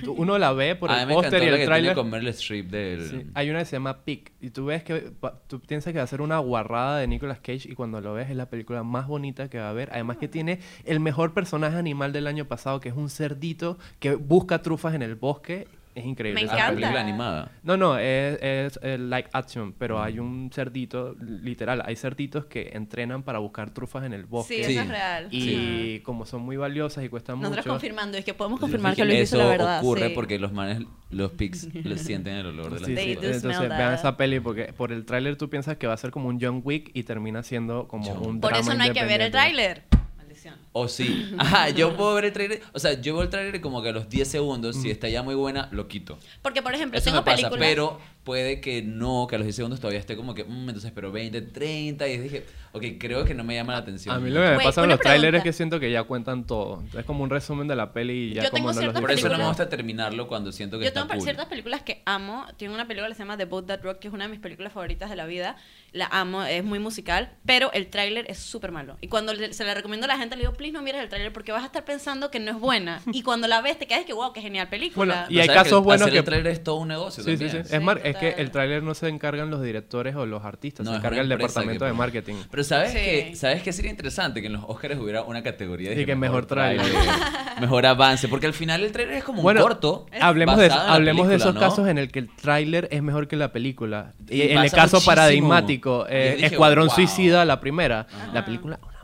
[0.07, 1.93] uno la ve por a mí el póster y el que tráiler.
[1.93, 3.09] tiene con Meryl Streep del...
[3.09, 5.13] Sí, Hay una que se llama Pick y tú ves que
[5.47, 8.29] tú piensas que va a ser una guarrada de Nicolas Cage y cuando lo ves
[8.29, 9.89] es la película más bonita que va a haber.
[9.93, 14.15] Además que tiene el mejor personaje animal del año pasado que es un cerdito que
[14.15, 15.69] busca trufas en el bosque.
[15.93, 16.39] Es increíble.
[16.41, 16.69] Me esa encanta.
[16.75, 16.87] película.
[16.93, 17.51] película animada.
[17.63, 22.69] No, no, es, es, eh, like action, pero hay un cerdito, literal, hay cerditos que
[22.73, 24.61] entrenan para buscar trufas en el Sí, bosque.
[24.61, 24.77] eso Sí.
[24.77, 25.27] es real.
[25.31, 27.73] Y como son muy valiosas y cuestan Nosotros mucho.
[27.73, 29.79] confirmando, es que podemos confirmar que Eso dice la verdad.
[29.79, 30.13] ocurre sí.
[30.15, 33.15] porque los manes, los pigs, le sienten el olor de las Sí, They sí.
[33.15, 36.11] do Entonces vean esa peli porque por el tráiler tú piensas que va a ser
[36.11, 38.91] como un John Wick y termina siendo como John un Por drama eso no hay
[38.91, 39.83] que ver el tráiler.
[40.17, 40.55] Maldición.
[40.73, 41.29] O sí.
[41.37, 42.61] Ajá, yo puedo ver el trailer.
[42.73, 45.21] O sea, yo veo el trailer como que a los 10 segundos, si está ya
[45.23, 46.17] muy buena, lo quito.
[46.41, 47.67] Porque, por ejemplo, Eso tengo me pasa, películas...
[47.69, 50.91] pero puede que no, que a los 10 segundos todavía esté como que, mm, entonces,
[50.93, 52.07] pero 20, 30.
[52.07, 54.15] Y dije, ok, creo que no me llama la atención.
[54.15, 55.37] A mí lo que me Güey, pasa con una los trailers pregunta.
[55.39, 56.83] es que siento que ya cuentan todo.
[56.97, 59.01] Es como un resumen de la peli y ya Yo como tengo no los ciertas
[59.01, 61.23] Por eso no me películas- gusta terminarlo cuando siento que Yo está tengo cool.
[61.23, 62.45] ciertas películas que amo.
[62.57, 64.39] Tengo una película que se llama The Boat That Rock, que es una de mis
[64.39, 65.57] películas favoritas de la vida.
[65.91, 68.95] La amo, es muy musical, pero el tráiler es súper malo.
[69.01, 71.09] Y cuando le- se la recomiendo a la gente, le digo, please no mires el
[71.09, 73.01] tráiler porque vas a estar pensando que no es buena.
[73.11, 75.25] Y cuando la ves, te quedas que, wow, qué genial película.
[75.25, 77.35] Bueno, y hay casos que buenos hacer que- el trailer es todo un negocio Sí,
[77.35, 77.57] sí, sí.
[77.57, 80.85] Es, Sí, mar- es que el tráiler no se encargan los directores o los artistas,
[80.85, 82.35] No, se es encarga el departamento que de marketing.
[82.51, 82.97] Pero ¿sabes Sí.
[82.99, 83.31] qué?
[83.35, 84.39] ¿Sabes qué sería interesante?
[84.41, 86.85] Que en los Oscars hubiera una categoría de Y que mejor tráiler.
[87.59, 88.27] mejor avance.
[88.27, 90.05] Porque al final el trailer es como Bueno, un corto.
[90.21, 91.59] Hablemos de, hablemos de esos ¿no?
[91.59, 94.13] casos en el que el tráiler es mejor que la película.
[94.29, 95.05] Y en el caso muchísimo.
[95.15, 96.95] paradigmático, eh, dije, Escuadrón wow.
[96.95, 98.07] Suicida, la primera.
[98.13, 98.31] Ajá.
[98.33, 99.00] La película, una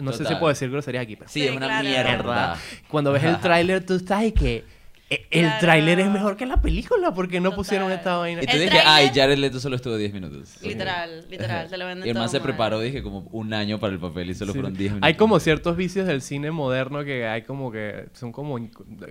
[0.00, 1.88] No sé si puedo decir grosería aquí, pero Sí, Sí, es una claro.
[1.88, 2.56] mierda.
[2.88, 4.64] Cuando ves el tráiler, tú estás y que
[5.12, 5.58] eh, el Claro.
[5.60, 7.56] tráiler es mejor que la película porque no Total.
[7.56, 8.42] pusieron esta vaina.
[8.44, 10.62] Y tú dije, ay, Jared Leto solo estuvo 10 minutos.
[10.62, 12.46] Literal, literal, te lo venden Y el man todo se mal.
[12.46, 14.58] preparó, dije, como un año para el papel y solo Sí.
[14.60, 15.06] fueron 10 minutos.
[15.08, 18.56] Hay como ciertos vicios del cine moderno que hay como que son como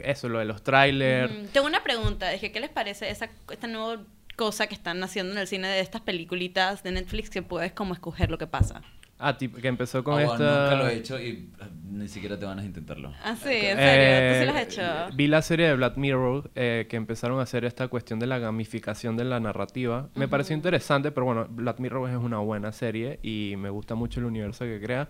[0.05, 1.33] eso, lo de los trailers.
[1.33, 4.01] Mm, Tengo una pregunta, dije, ¿qué les parece esa, esta nueva
[4.37, 7.93] cosa que están haciendo en el cine de estas peliculitas de Netflix que puedes como
[7.93, 8.81] escoger lo que pasa?
[9.21, 10.37] Ah, tipo, que empezó con Oh, esta...
[10.37, 13.11] Nunca lo he hecho y ah, ni siquiera te van a intentarlo.
[13.21, 15.15] Ah, sí, en serio, Eh, tú sí lo has hecho.
[15.17, 18.39] Vi la serie de Black Mirror eh, que empezaron a hacer esta cuestión de la
[18.39, 20.07] gamificación de la narrativa.
[20.15, 24.21] Me pareció interesante, pero bueno, Black Mirror es una buena serie y me gusta mucho
[24.21, 25.09] el universo que crea.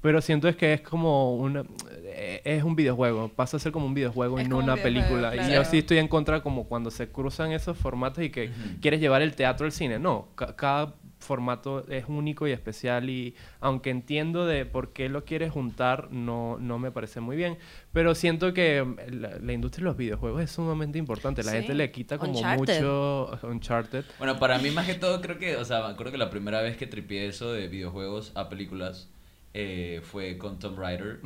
[0.00, 1.62] Pero siento es que es como una...
[2.04, 4.82] eh, Es un videojuego, pasa a ser como un videojuego Es y un una videojuego,
[4.82, 5.34] película.
[5.34, 5.54] Y claro.
[5.56, 9.20] yo sí estoy en contra como cuando se cruzan esos formatos y que quieres llevar
[9.20, 9.98] el teatro al cine.
[9.98, 15.24] No, ca- cada formato es único y especial y aunque entiendo de por qué lo
[15.24, 17.58] quieres juntar, no, no me parece muy bien.
[17.92, 21.42] Pero siento que mm, la, la industria de los videojuegos es sumamente importante.
[21.42, 21.58] La Sí.
[21.58, 22.74] gente le quita como Uncharted.
[22.80, 24.04] mucho Uncharted.
[24.18, 26.60] Bueno, para mí más que todo creo que, o sea, me acuerdo que la primera
[26.62, 29.08] vez que tripié eso de videojuegos a películas
[29.54, 31.20] eh, fue con Tomb Raider.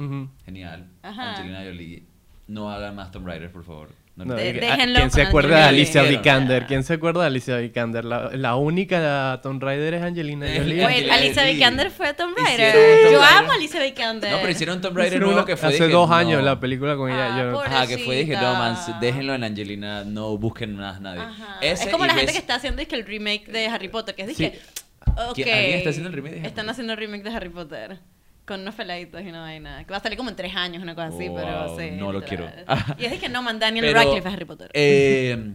[0.44, 0.88] Genial.
[1.02, 1.30] Ajá.
[1.32, 2.04] Angelina Jolie.
[2.48, 3.88] No hagan más Tomb Raider, por favor.
[4.16, 6.02] No, No, De- que- déjenlo ¿Quién se acuerda de Alicia.
[6.02, 6.66] Vikander?
[6.66, 8.04] ¿Quién se acuerda de Alicia Vikander?
[8.04, 10.86] La, la única Tomb Raider es Angelina Eh, Jolie.
[10.86, 11.42] Wait, Alicia.
[11.44, 12.72] Vikander fue Tomb Raider.
[12.74, 14.30] Tomb Yo amo a Alicia Vikander.
[14.30, 16.14] No, pero hicieron Tomb Raider Hicieron nuevo una- que fue hace dije, dos no.
[16.14, 17.34] años la película con ella.
[17.34, 21.00] Ah, yo- por- Ajá, que fue, dije, no, man, déjenlo en Angelina, no busquen más
[21.00, 21.22] nadie.
[21.60, 23.88] Ese es como la gente ves- que está haciendo es que el remake de Harry
[23.88, 24.44] Potter, que es Sí.
[24.44, 24.60] dije,
[25.06, 25.34] ok.
[25.34, 27.98] ¿Quién- alguien está haciendo el remake de Harry Están haciendo el remake de Harry Potter.
[28.46, 29.84] Con unos peladitos y una vaina.
[29.84, 31.90] Que va a salir como en tres años, una cosa así, Wow, pero sí.
[31.92, 32.46] no lo quiero.
[32.98, 34.70] Y es de que no, man, Daniel Pero, Radcliffe es Harry Potter.
[34.74, 35.54] eh,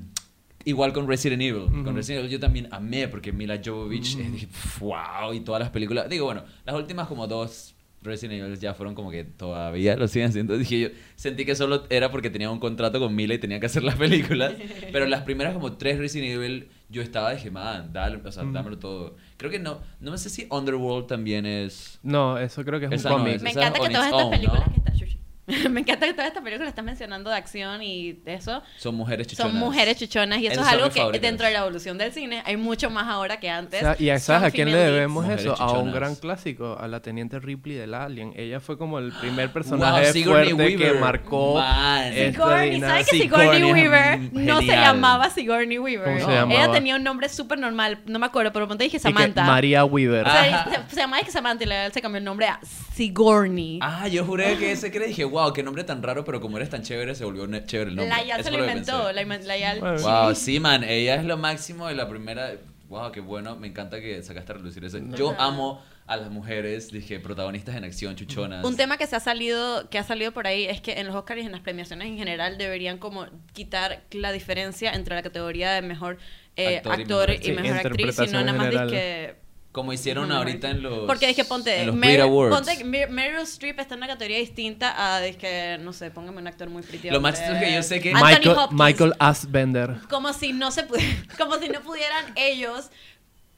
[0.65, 1.65] igual con Resident Evil.
[1.83, 1.95] Con.
[1.95, 4.47] Resident Evil yo también amé porque Mila Jovovich, eh, dije,
[4.79, 6.09] wow, y todas las películas.
[6.09, 10.29] Digo, bueno, las últimas como dos Resident Evil ya fueron como que todavía lo siguen
[10.29, 10.57] haciendo.
[10.57, 13.65] Dije yo, sentí que solo era porque tenía un contrato con Mila y tenía que
[13.65, 14.53] hacer las películas.
[14.91, 18.53] pero las primeras como tres Resident Evil, yo estaba, dije, man, dale, o sea, Mm.
[18.53, 19.15] dámelo todo.
[19.37, 21.99] Creo que no, no sé si Underworld también es...
[22.03, 23.35] No, eso creo que es Esa un no cómic.
[23.35, 23.41] es.
[23.43, 24.73] Me encanta on que todas its estas own, películas ¿no?
[24.73, 25.08] que están...
[25.69, 28.61] Me encanta que toda esta película estás mencionando de acción y eso.
[28.77, 29.51] Son mujeres chichonas.
[29.51, 32.41] Son mujeres chichonas y eso Esas es algo que dentro de la evolución del cine
[32.45, 33.81] hay mucho más ahora que antes.
[33.81, 34.91] O sea, ¿Y a- sabes a quién le leads.
[34.91, 35.55] debemos Mujeres eso?
[35.61, 38.33] A un gran clásico, a la teniente Ripley del Alien.
[38.35, 43.17] Ella fue como el primer Wow, personaje Sigourney fuerte que marcó esta Sigourney, ¿sabes que
[43.17, 46.19] Sigourney Weaver no se llamaba Sigourney Weaver?
[46.21, 49.43] ¿Cómo se Ella tenía un nombre súper normal, no me acuerdo, pero ponte dije Samantha.
[49.43, 50.27] María Weaver.
[50.27, 52.59] O sea, se, se llamaba es que Samantha y se cambió el nombre a
[52.93, 53.79] Sigourney.
[53.81, 56.69] Ah, yo juré que ese que dije, wow, qué nombre tan raro, pero como eres
[56.69, 58.15] tan chévere, se volvió chévere el nombre.
[58.15, 59.11] la Yal Eso se lo inventó.
[59.11, 59.95] La, la.
[60.25, 62.53] Wow, sí, man, ella es lo máximo de la primera.
[62.87, 64.97] Wow, qué bueno, me encanta que sacaste a relucir eso.
[65.15, 68.65] Yo amo a las mujeres, dije, protagonistas en acción, chuchonas.
[68.65, 71.15] Un tema que se ha salido, que ha salido por ahí es que en los
[71.15, 75.71] Oscars y en las premiaciones en general deberían como quitar la diferencia entre la categoría
[75.71, 76.17] de mejor
[76.55, 77.55] eh, Actor y actor mejor y actriz.
[77.55, 79.35] mejor, Sí, actriz, sino nada más que
[79.71, 81.05] Como hicieron ahorita en los.
[81.05, 82.55] Porque dije, ponte, en los Mer- Brit Awards.
[82.55, 86.47] ponte Mer- Meryl Streep está en una categoría distinta a, que no sé, póngame un
[86.47, 87.11] actor muy pretty.
[87.11, 88.79] Lo más es que yo sé que- Michael, Hopkins.
[88.81, 89.97] Michael Asbender.
[90.09, 90.87] Como si no se
[91.37, 92.89] como si no pudieran ellos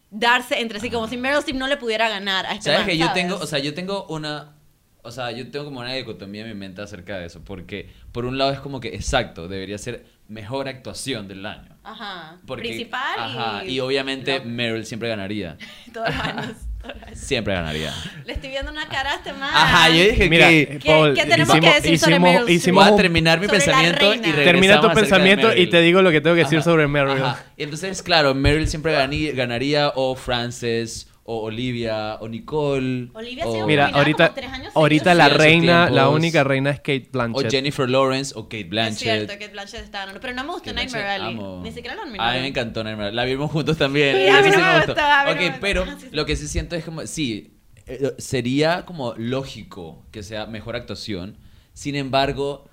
[0.10, 2.88] darse entre sí, como si Meryl Streep no le pudiera ganar a este ¿Sabes man,
[2.90, 3.22] que yo ¿sabes?
[3.24, 4.56] tengo, o sea, yo tengo una,
[5.04, 8.26] o sea, yo tengo como una dicotomía en mi mente acerca de eso, porque por
[8.26, 11.71] un lado es como que exacto, debería ser mejor actuación del año.
[11.84, 12.38] Ajá.
[12.46, 13.72] Porque, Principal ajá, y...
[13.74, 15.58] y obviamente no, Meryl siempre ganaría.
[15.94, 16.46] todos los años.
[16.82, 17.20] todos los años.
[17.20, 17.94] Siempre ganaría.
[18.26, 19.50] Le estoy viendo una cara a este man.
[19.54, 22.22] Ajá, yo dije Mira, que eh, ¿Qué- Paul, qué tenemos hicimos, que decir sobre hicimos-
[22.30, 22.58] Meryl Streep?
[22.58, 25.70] hicimos voy a terminar mi Sobre pensamiento y Termina tu pensamiento y Meryl.
[25.70, 27.24] te digo lo que tengo que decir sobre Meryl.
[27.24, 27.44] ajá.
[27.58, 33.10] Y entonces, claro, Meryl siempre ganí- ganaría o Frances o Olivia o Nicole.
[33.14, 36.70] Olivia ha o, sido Mira, ahorita, como tres años ahorita la reina, la única reina
[36.72, 37.52] es Kate o Blanchett.
[37.52, 38.98] Jennifer Lawrence o Kate Es Blanchett.
[39.28, 41.34] cierto que Blanchett está ganando, pero no me gustó Kate Nightmare Alley.
[41.36, 41.62] amo.
[41.64, 42.34] Ni siquiera la A nominaron.
[42.36, 43.16] mí me encantó Nightmare Alley.
[43.16, 44.16] La vimos juntos también.
[44.18, 44.88] Sí, y a mí no sí me gustó.
[44.94, 47.54] gustó, a mí no Ok, pero Ah, lo que sí siento es como, sí,
[47.88, 51.38] eh, sería como lógico que sea mejor actuación.
[51.74, 52.70] Sin embargo,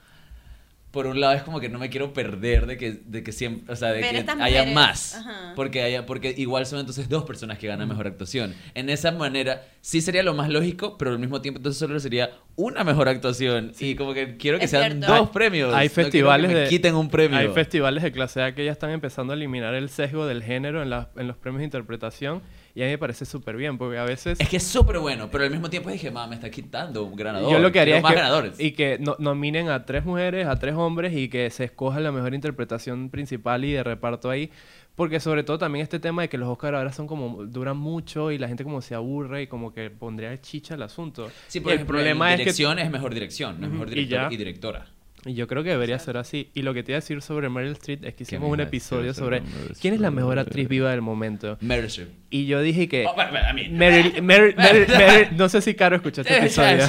[0.90, 3.70] por un lado es como que no me quiero perder de que, de que siempre,
[3.72, 4.24] o sea, de que haya
[4.62, 5.14] mujeres, más.
[5.16, 5.52] ajá.
[5.54, 8.54] Porque haya, porque igual son entonces dos personas que ganan mejor actuación.
[8.74, 12.30] En esa manera, sí sería lo más lógico, pero al mismo tiempo entonces solo sería
[12.56, 13.72] una mejor actuación.
[13.78, 15.14] Y como que quiero que Es sean cierto.
[15.14, 15.74] dos premios.
[15.74, 17.38] Hay No festivales que me de quiten un premio.
[17.38, 20.82] Hay festivales de clase A que ya están empezando a eliminar el sesgo del género
[20.82, 22.40] en, la- en los premios de interpretación
[22.78, 25.28] y a mí me parece súper bien porque a veces Es que es súper bueno,
[25.32, 27.50] pero al mismo tiempo dije, mamá, me está quitando un ganador.
[27.50, 28.60] yo lo que haría es más que ganadores.
[28.60, 32.12] y que no- nominen a tres mujeres, a tres hombres y que se escoja la
[32.12, 34.50] mejor interpretación principal y de reparto ahí.
[34.94, 38.32] Porque sobre todo también este tema de que los Oscars ahora son como duran mucho
[38.32, 41.30] y la gente como se aburre y como que pondría chicha al asunto.
[41.46, 43.72] Sí, Y por el ejemplo, problema en es que dirección es mejor dirección, no es
[43.72, 44.34] mejor y director ya.
[44.34, 44.86] y, directora.
[45.28, 46.50] Y yo creo que debería ser así.
[46.54, 48.60] Y lo que te iba a decir sobre Meryl Streep es que ¿Qué hicimos un
[48.60, 49.42] a episodio sobre
[49.80, 51.58] quién es la mejor actriz viva del momento.
[51.60, 52.08] Meryl Streep.
[52.30, 53.52] Y yo dije que Oh, a.
[53.52, 53.72] Meryl,
[54.22, 56.84] Meryl- Meryl- Meryl- no sé si Caro escuchó este episodio.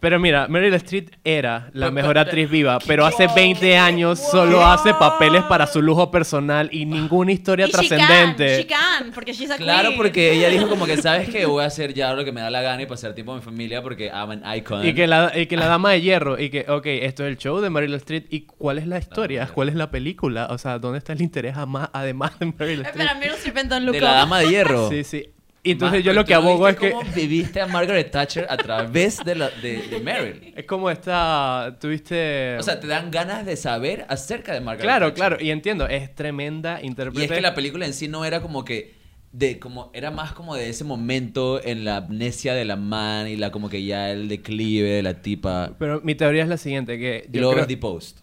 [0.00, 4.92] Pero mira, Meryl Streep era la mejor actriz viva, pero hace 20 años solo hace
[4.94, 8.56] papeles para su lujo personal y ninguna historia Y she can, trascendente.
[8.62, 9.96] she can, porque she's a Claro, queen.
[9.96, 12.50] porque ella dijo como que, ¿sabes que Voy a hacer ya lo que me da
[12.50, 14.86] la gana y pasar tiempo con mi familia porque I'm an icon.
[14.86, 17.36] Y que, la, y que la dama de hierro, y que, ok, esto es el
[17.38, 19.44] show de Meryl Streep, ¿y cuál es la historia?
[19.44, 19.50] ok.
[19.52, 20.48] ¿Cuál es la película?
[20.50, 22.86] O sea, ¿dónde está el interés además de Meryl Streep?
[22.86, 24.88] Espera, Meryl Streep en Don't Look De la dama de hierro.
[24.90, 25.30] Sí, sí.
[25.62, 26.90] Y entonces yo lo ¿tú que abogo es que...
[26.90, 30.54] cómo viviste a Margaret Thatcher a través de, la, de, de Meryl.
[30.56, 31.76] Es como esta...
[31.78, 32.56] Tuviste...
[32.58, 35.28] O sea, te dan ganas de saber acerca de Margaret claro, Thatcher.
[35.36, 35.44] claro.
[35.44, 37.26] Y entiendo, es tremenda Y intérprete.
[37.26, 38.94] es que la película en sí no era como que
[39.32, 43.36] de como era más como de ese momento en la amnesia de la man y
[43.36, 46.98] la como que ya el declive de la tipa Pero mi teoría es la siguiente,
[46.98, 47.26] que...
[47.28, 48.20] y yo luego creo- The Post.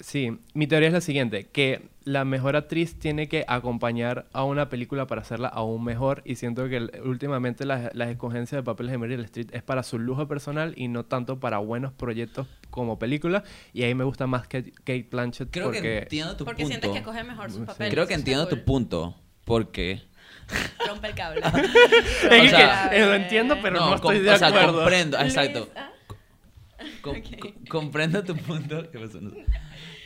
[0.00, 4.68] Sí, mi teoría es la siguiente, que la mejor actriz tiene que acompañar a una
[4.68, 8.98] película para hacerla aún mejor y siento que últimamente las, las escogencias de papeles de
[8.98, 13.44] Meryl Streep es para su lujo personal y no tanto para buenos proyectos como película
[13.72, 16.78] y ahí me gusta más que Kate Blanchett Creo que porque entiendo tu Porque punto.
[16.80, 17.66] sientes que coge mejor sus Sí.
[17.66, 17.94] papeles.
[17.94, 20.02] Creo que entiendo tu punto porque.
[20.86, 21.40] Rompe el cable.
[21.44, 24.74] Es O que- sea, eh, lo entiendo pero no, estoy de o sea, acuerdo.
[24.78, 25.68] comprendo, exacto.
[27.00, 27.38] Com- Ok.
[27.40, 28.90] co- comprendo tu punto.
[28.90, 29.20] ¿Qué pasó?
[29.20, 29.44] No sé.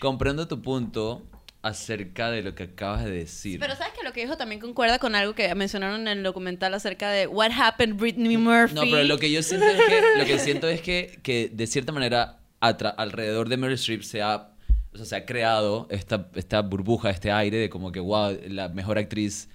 [0.00, 1.26] Comprendo tu punto
[1.62, 3.58] acerca de lo que acabas de decir.
[3.58, 6.72] Pero sabes que lo que dijo también concuerda con algo que mencionaron en el documental
[6.74, 8.74] acerca de What Happened Britney Murphy.
[8.74, 11.66] No, pero lo que yo siento es que, lo que, siento es que, que de
[11.66, 14.48] cierta manera alrededor de Meryl Streep se ha,
[14.92, 18.68] o sea, se ha creado esta, esta burbuja, este aire de como que, wow, la
[18.68, 19.48] mejor actriz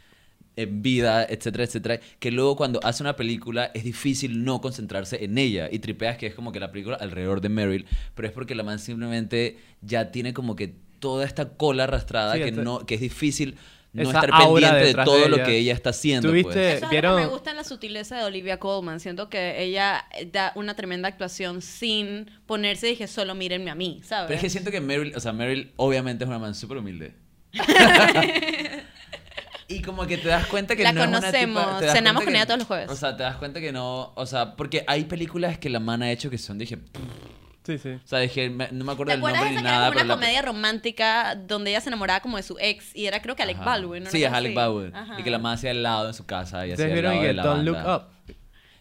[0.56, 5.38] en vida, etcétera, etcétera, que luego cuando hace una película es difícil no concentrarse en
[5.38, 7.86] ella y tripeas que es como que la película alrededor de Meryl,
[8.16, 12.40] pero es porque la man simplemente ya tiene como que toda esta cola arrastrada Sí,
[12.42, 13.56] que, este- no, que es difícil
[13.94, 16.30] no estar pendiente de todo de lo que ella está haciendo.
[16.30, 16.76] ¿Tuviste- pues.
[16.78, 17.12] Eso es ¿vieron?
[17.12, 19.02] lo que me gusta en la sutileza de Olivia Colman.
[19.02, 24.28] Siento que ella da una tremenda actuación sin ponerse, dije, solo mírenme a mí, ¿sabes?
[24.28, 27.14] Pero es que siento que Meryl, o sea, Meryl obviamente es una man súper humilde.
[29.72, 32.36] y como que te das cuenta que La no es una conocemos, tipa- cenamos con
[32.36, 32.90] ella todos los jueves.
[32.90, 36.04] O sea, te das cuenta que no, o sea, porque hay películas que la man
[36.04, 37.02] ha hecho que son, dije, pff,
[37.64, 37.90] Sí, sí.
[37.90, 39.92] o sea, dije, me- no me acuerdo ¿Te acuerdas nombre ni que era nada, como
[39.92, 43.22] una pero la- comedia romántica donde ella se enamoraba como de su ex y era
[43.22, 43.66] creo que Alec Ajá.
[43.66, 44.04] Baldwin?
[44.06, 44.10] ¿no?
[44.10, 44.56] Sí, es Alec.
[44.56, 44.96] Baldwin.
[44.96, 45.20] Ajá.
[45.20, 47.12] Y que la man hacía al lado en su casa y hacía ¿Ustedes al vieron
[47.12, 47.96] lado y de que la Don't Look banda.
[47.98, 48.04] Up?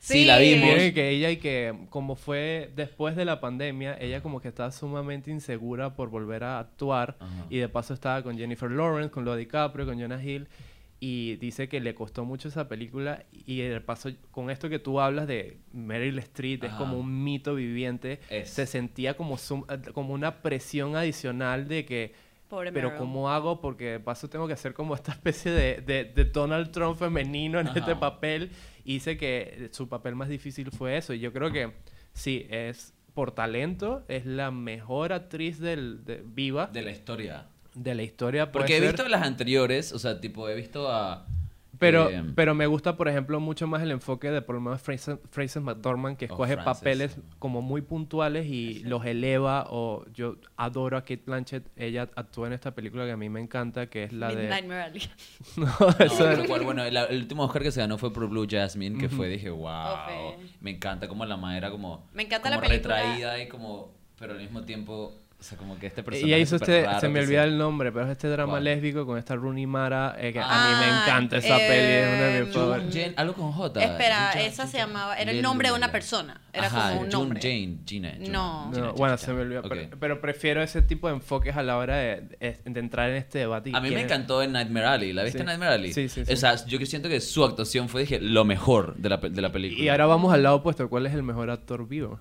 [0.02, 0.64] Sí, la vimos.
[0.74, 4.72] Vieron que ella y que como fue después de la pandemia, ella como que estaba
[4.72, 7.30] sumamente insegura por volver a actuar Ajá.
[7.50, 10.48] y de paso estaba con Jennifer Lawrence, con Leo DiCaprio, con Jonah Hill
[11.00, 15.00] y dice que le costó mucho esa película y de paso con esto que tú
[15.00, 18.50] hablas de Meryl Streep es como un mito viviente, Es.
[18.50, 22.12] se sentía como sum- como una presión adicional de que
[22.48, 22.98] Pobre pero Meryl.
[22.98, 23.60] ¿cómo hago?
[23.60, 27.60] Porque de paso tengo que hacer como esta especie de, de, de Donald Trump femenino
[27.60, 27.78] en Ajá.
[27.78, 28.50] este papel.
[28.84, 31.14] Y dice que su papel más difícil fue eso.
[31.14, 31.70] Y yo creo que
[32.12, 37.46] sí, es por talento, es la mejor actriz del, de, viva De la historia.
[37.74, 38.50] La historia.
[38.52, 38.88] puede Porque he ser.
[38.92, 41.26] visto las anteriores, o sea, tipo, he visto a...
[41.78, 44.82] Pero, eh, pero me gusta, por ejemplo, mucho más el enfoque de por lo menos
[44.82, 46.74] Fraser, Fraser McDormand, que O escoge Frances.
[46.74, 49.64] papeles como muy puntuales y los eleva.
[49.70, 51.64] O yo adoro a Kate Blanchett.
[51.76, 54.68] Ella actúa en esta película que a mí me encanta, que es la Midnight de...
[54.68, 55.08] Merrily.
[55.56, 58.46] No, No, es- cual, bueno, el, el último Oscar que se ganó fue por Blue
[58.50, 60.36] Jasmine, que fue, dije, wow, Ofe.
[60.60, 62.96] me encanta como la madera como, Me encanta como la película.
[62.98, 66.58] retraída y como, pero al mismo tiempo, o sea, como que este personaje Ella hizo
[66.58, 68.64] súper este, raro se me olvida el nombre, pero es este drama ¿Cuál?
[68.64, 71.92] lésbico con esta Rooney Mara, eh, que a mí Ah, me encanta esa eh, peli,
[71.92, 73.12] es una de mis favoritas.
[73.16, 73.82] Algo con J.
[73.84, 76.40] Espera, June- esa June- se llamaba, era el nombre de una persona.
[76.52, 77.40] Era Ajá, como un June nombre.
[77.40, 78.10] Jane, Gina.
[78.18, 78.68] June- No.
[78.70, 79.26] Gina, No, Gina, bueno, Gina.
[79.26, 82.60] se me olvidó, pero, pero prefiero ese tipo de enfoques a la hora de, de-
[82.64, 83.70] de entrar en este debate.
[83.70, 85.12] y A mí me encantó en Nightmare Alley.
[85.14, 85.40] ¿La viste Sí.
[85.42, 85.92] en Nightmare Alley?
[85.94, 86.32] Sí, sí, sí.
[86.32, 89.40] O sea, yo que siento que su actuación fue, dije, lo mejor de la, de
[89.40, 89.82] la película.
[89.82, 92.20] Y ahora vamos al lado opuesto, ¿cuál es el mejor actor vivo?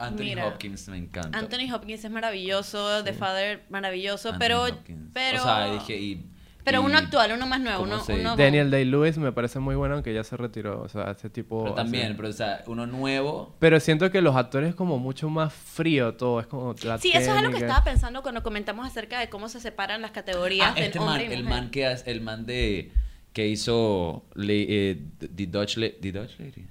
[0.00, 1.38] Anthony Mira, Hopkins me encanta.
[1.38, 5.10] Anthony Hopkins es maravilloso, The Father maravilloso, Anthony pero Hopkins.
[5.12, 6.26] pero O sea, dije, y...
[6.64, 9.94] pero y- uno actual, uno más nuevo, ¿cómo uno, Daniel Day-Lewis me parece muy bueno,
[9.94, 11.62] aunque ya se retiró, o sea, este tipo...
[11.62, 13.54] Pero hace- también, pero o sea, uno nuevo...
[13.58, 17.10] Pero siento que los actores es como mucho más frío todo, es como la Sí,
[17.10, 20.70] eso es algo que estaba pensando cuando comentamos acerca de cómo se separan las categorías
[20.72, 22.92] Ah, del este hombre man, y el man que hace- el man de
[23.32, 24.98] que hizo le- eh,
[25.36, 26.66] The Dutch La- The Dutch Lady.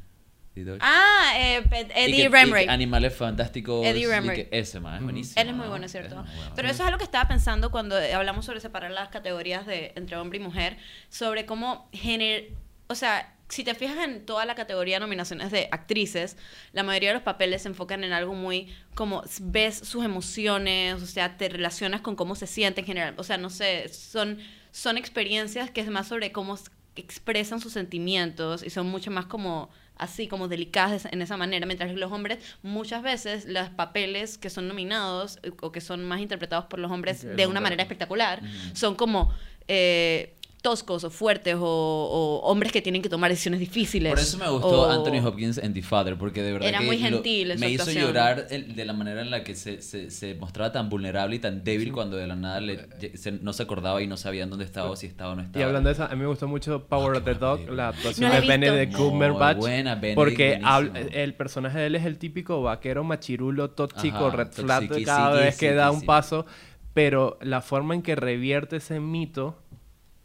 [0.81, 1.63] Ah, eh,
[1.95, 2.67] Eddie Remray.
[2.67, 3.85] Animales fantásticos.
[3.85, 4.47] Eddie Remray.
[4.51, 5.41] ese man es buenísimo.
[5.41, 5.69] Él es muy ¿no?
[5.69, 6.15] bueno, es cierto.
[6.15, 6.51] muy bueno.
[6.55, 10.17] Pero eso es algo que estaba pensando cuando hablamos sobre separar las categorías de entre
[10.17, 10.77] hombre y mujer,
[11.09, 12.51] sobre cómo gener,
[12.87, 16.37] o sea, si te fijas en toda la categoría de nominaciones de actrices,
[16.71, 21.07] la mayoría de los papeles se enfocan en algo muy como ves sus emociones, o
[21.07, 24.37] sea, te relacionas con cómo se siente en general, o sea, no sé, son
[24.71, 26.57] son experiencias que es más sobre cómo
[26.95, 29.69] expresan sus sentimientos y son mucho más como
[29.99, 34.49] así como delicadas en esa manera, mientras que los hombres muchas veces los papeles que
[34.49, 38.41] son nominados eh, o que son más interpretados por los hombres de una manera espectacular
[38.73, 39.31] son como
[39.67, 44.11] eh, toscos o fuertes o, o hombres que tienen que tomar decisiones difíciles.
[44.11, 46.85] Por eso me gustó o- Anthony Hopkins en The Father, porque de verdad Era que
[46.85, 50.35] muy gentil me hizo llorar el- de la manera en la que se, se, se
[50.35, 54.01] mostraba tan vulnerable y tan débil cuando de la nada le- se- no se acordaba
[54.01, 55.63] y no sabían dónde estaba o si estaba o no estaba.
[55.63, 57.69] Y hablando de eso, a mí me gustó mucho Power Ah, of qué the Dog,
[57.69, 58.47] la actuación No la de.
[58.47, 59.57] Benedict Cumberbatch.
[59.57, 64.35] buena, Benedict, porque habla- el personaje de él es el típico vaquero machirulo, tóxico, Ajá,
[64.35, 66.45] red flat cada vez que da un paso.
[66.93, 69.55] Pero la forma en que revierte ese mito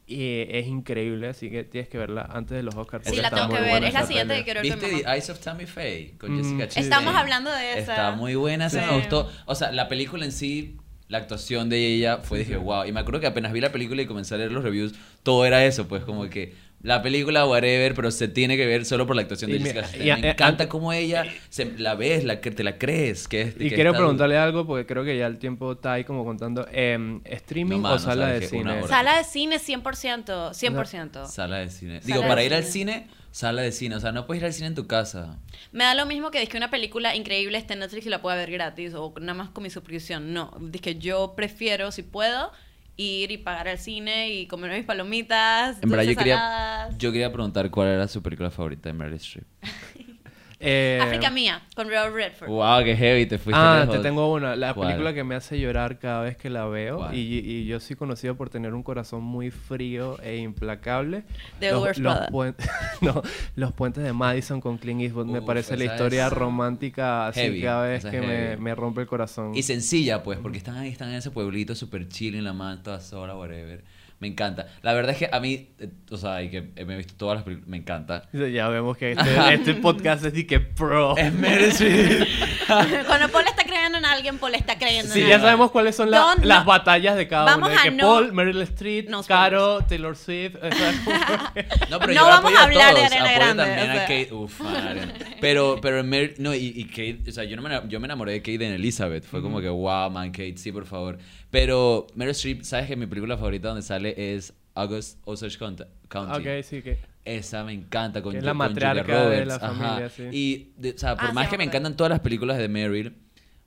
[0.07, 3.09] eh, es increíble, así que tienes que verla antes de los Oscars.
[3.09, 3.85] Sí, la tengo que ver.
[3.85, 5.03] Es la siguiente que quiero ver ¿Viste.
[5.05, 6.65] The Eyes of Tammy Faye con Mm, Jessica.
[6.65, 6.85] Chastain?
[6.85, 7.93] Estamos hablando de esa.
[7.93, 8.77] Está muy buena, Sí.
[8.79, 9.31] me gustó.
[9.47, 10.77] O sea, la película en sí,
[11.09, 12.85] la actuación de ella fue, dije, wow.
[12.87, 15.45] Y me acuerdo que apenas vi la película y comencé a leer los reviews, todo
[15.47, 19.17] era eso, pues como que la película, whatever, pero se tiene que ver solo por
[19.17, 20.21] la actuación de Y Jessica Chastain.
[20.21, 23.27] me eh, encanta cómo ella se, la ves, la, que te la crees.
[23.27, 25.95] Que es, Y que quiero está- preguntarle algo porque creo que ya el tiempo está
[25.95, 26.69] ahí como contando.
[26.71, 28.87] em, ¿Streaming No, o sala de cine?
[28.87, 31.27] Sala de cine 100%, 100%.
[31.27, 32.01] Sala de cine.
[32.05, 33.09] Digo, para ir al cine.
[33.31, 33.97] sala de cine.
[33.97, 35.39] O sea, no puedes ir al cine en tu casa.
[35.73, 38.37] Me da lo mismo que que una película increíble esté en Netflix y la pueda
[38.37, 40.33] ver gratis o nada más con mi suscripción.
[40.33, 42.53] No, que yo prefiero, si puedo,
[42.97, 45.83] ir y pagar al cine y comer mis palomitas.
[45.83, 49.47] En verdad, yo quería, yo quería preguntar cuál era su película favorita de Meryl Streep.
[50.67, 52.49] Eh, África Mía, con Robert Redford.
[52.49, 53.97] Wow, qué heavy, te fuiste Ah, lejos.
[53.97, 54.57] te tengo una.
[54.57, 54.89] La ¿Cuál?
[54.89, 57.13] película que me hace llorar cada vez que la veo.
[57.13, 61.25] Y, y yo soy conocido por tener un corazón muy frío e implacable.
[61.61, 61.99] The los,
[63.15, 63.23] no,
[63.57, 67.63] los puentes de Madison con Clint Eastwood me parece la historia es romántica así heavy,
[67.63, 69.55] cada vez esa que me, me rompe el corazón.
[69.55, 72.83] Y sencilla, pues, porque están ahí, están en ese pueblito súper chill, en la mano,
[72.83, 73.83] toda sola, whatever.
[74.21, 74.69] Me encanta.
[74.83, 77.37] La verdad es que a mí, eh, o sea, y que me he visto todas
[77.37, 78.29] las películas, me encanta.
[78.33, 81.17] Ya vemos que este, este podcast es de que pro.
[81.17, 81.35] Es
[81.75, 82.27] Streep.
[83.07, 83.45] Cuando Paul
[83.95, 86.65] creyendo en alguien, Paul está creyendo Sí, en ya sabemos cuáles son la- Don't- las
[86.65, 87.75] batallas de cada Vamos uno.
[87.75, 90.57] De a que no- Paul, Meryl Streep, No Caro, Taylor Swift.
[90.57, 90.93] o sea,
[91.91, 93.07] No, pero No yo vamos apoyo a hablar de todos.
[93.13, 94.03] Ariana Apoyo Grande, también o a sea.
[94.07, 94.29] Kate.
[94.35, 94.61] Uf.
[95.41, 98.07] Pero, pero Meryl- no, y, y Kate, o sea, yo, no me, ena- yo me
[98.07, 99.25] enamoré de Kate en Elizabeth.
[99.25, 101.19] Fue como que, wow, man, Kate, sí, por favor.
[101.51, 105.85] Pero Meryl Streep, ¿sabes que mi película favorita donde sale es August Osage County?
[106.13, 106.99] ok, sí, que.
[107.25, 109.49] Esa me encanta con, Que es la con Julia matriarca de Roberts.
[109.49, 110.23] la familia, sí.
[110.31, 112.69] Y, de- o sea, por Ah, más sí, que me encantan todas las películas de
[112.69, 113.15] Meryl,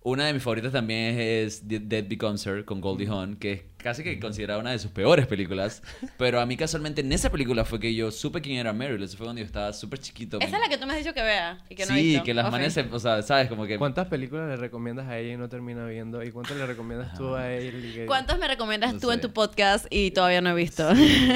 [0.09, 3.61] una de mis favoritas también es The- Dead Becomes Her con Goldie Hawn, que es
[3.77, 5.83] casi que considerada una de sus peores películas.
[6.17, 9.01] pero a mí casualmente en esa película fue que yo supe quién era Meryl.
[9.03, 10.37] Eso fue cuando yo estaba súper chiquito.
[10.39, 12.03] Esa es la que tú me has dicho que vea y que no he sí,
[12.09, 12.23] visto.
[12.23, 12.51] que las Ok.
[12.51, 13.77] manes, o sea, sabes, como que...
[13.77, 16.23] ¿Cuántas películas le recomiendas a ella y no termina viendo?
[16.23, 17.85] ¿Y cuántas le recomiendas tú a él?
[17.85, 19.27] y que- ¿Cuántos me recomiendas No tú en sé.
[19.27, 20.87] tu podcast y todavía no he visto?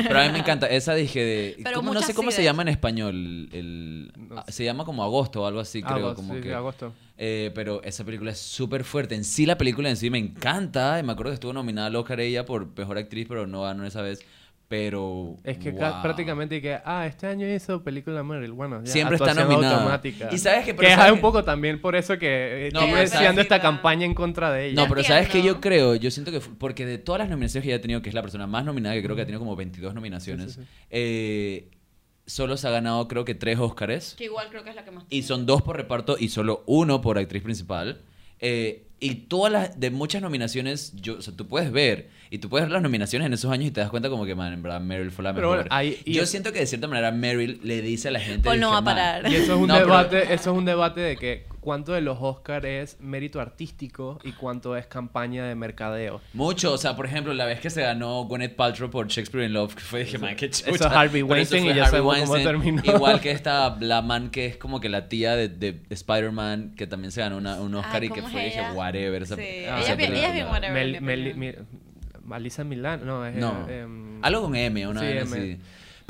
[0.07, 0.67] Pero a mí me encanta.
[0.67, 1.57] Esa dije de...
[1.63, 3.49] Pero ¿cómo- no sé cómo sí, se llama en español.
[3.51, 4.53] El, No ah, sé.
[4.53, 5.97] Se llama como Agosto o algo así, creo.
[5.97, 6.93] Agosto, como sí, sí, que, agosto.
[7.23, 9.13] Eh, pero esa película es súper fuerte.
[9.13, 10.99] En sí, la película en sí me encanta.
[10.99, 13.85] Y me acuerdo que estuvo nominada al Oscar ella por Mejor Actriz, pero no ganó
[13.85, 14.25] esa vez.
[14.67, 15.37] Pero...
[15.43, 16.01] Es que wow.
[16.01, 18.53] prácticamente que, ah, este año hizo película Meryl.
[18.53, 19.75] Bueno, ya, Siempre está nominada.
[19.81, 20.29] automática.
[20.31, 22.79] Y sabes que- pero que es sabes un poco también por eso que eh, No,
[22.79, 24.81] estoy pero deseando sabes- esta campaña en contra de ella.
[24.81, 25.43] No, pero ¿sabes que.
[25.43, 26.39] Yo creo, yo siento que...
[26.39, 28.95] Porque de todas las nominaciones que ella ha tenido, que es la persona más nominada,
[28.95, 30.67] que creo que ha tenido como 22 nominaciones, Sí, sí, sí.
[30.89, 31.67] eh,
[32.31, 34.15] solo se ha ganado creo que tres Oscars.
[34.17, 35.03] que igual creo que es la que más.
[35.09, 38.01] Y son dos por reparto y solo uno por actriz principal.
[38.39, 42.49] Eh, y todas las, de muchas nominaciones, yo, o sea, tú puedes ver, y tú
[42.49, 44.61] puedes ver las nominaciones en esos años y te das cuenta como que, man, en
[44.61, 45.67] verdad, Meryl fue la Pero mejor.
[46.05, 48.43] y yo es- siento que de cierta manera Meryl le dice a la gente...
[48.43, 49.27] Paul no va a parar.
[49.31, 52.01] Y eso es un No, pero- debate, eso es un debate de que cuánto de
[52.01, 56.19] los Oscars es mérito artístico y cuánto es campaña de mercadeo.
[56.33, 59.53] Mucho, o sea, por ejemplo, la vez que se ganó Gwyneth Paltrow por Shakespeare in
[59.53, 60.71] Love, que fue, dije, man, qué chucha.
[60.71, 62.61] eso es Harvey Weinstein y ya Harvey sabemos cómo Weinstein.
[62.61, 62.81] terminó.
[62.83, 66.87] Igual que esta, la man que es como que la tía de, de Spider-Man, que
[66.87, 68.73] también se ganó una- un Oscar y que ¿cómo es fue, dije, ella?
[68.73, 69.21] whatever.
[69.21, 70.51] Esa, Sí, esa ella es bien- ella es bien película.
[70.51, 71.01] whatever.
[71.01, 71.65] Mel- Mel-
[72.31, 73.67] Alisa Milán, no, es No.
[73.69, 75.37] eh, em, Algo con M, una Sí, vaina M.
[75.37, 75.59] así.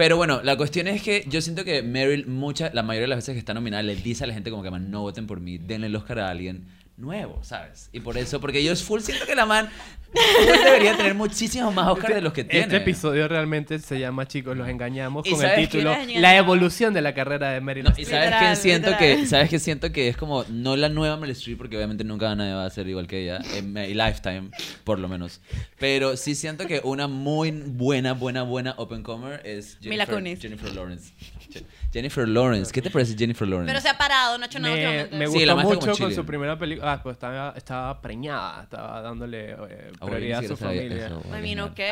[0.01, 3.17] Pero bueno, la cuestión es que yo siento que Meryl, mucha, la mayoría de las
[3.17, 5.39] veces que está nominada, le dice a la gente como que, man, no voten por
[5.39, 6.65] mí, denle el Oscar a alguien
[6.97, 7.87] nuevo, ¿sabes?
[7.93, 9.69] Y por eso, porque yo es full siento que la man
[10.13, 12.65] full debería tener muchísimos más Oscars de los que tiene.
[12.65, 15.95] Este episodio realmente se llama, chicos, los engañamos ¿Y con el título.
[16.15, 19.49] La evolución de la carrera de Meryl No, y sabes Literal, que siento que sabes
[19.49, 22.65] que siento que es como no la nueva Meryl Streep porque obviamente nunca nadie va
[22.65, 24.51] a ser igual que ella en mi lifetime
[24.83, 25.41] por lo menos
[25.79, 30.41] pero sí siento que una muy buena buena buena open comer es Mila Jennifer, Kunis.
[30.41, 31.13] Jennifer Lawrence
[31.51, 33.69] Je- Jennifer Lawrence ¿qué te parece Jennifer Lawrence?
[33.71, 36.13] Pero se ha parado, no ha hecho nada Me, me Sí, está como mucho con
[36.13, 36.93] su primera película.
[36.93, 41.05] Ah, pues estaba, estaba preñada, estaba dándole eh, prioridad a su familia.
[41.07, 41.21] eso.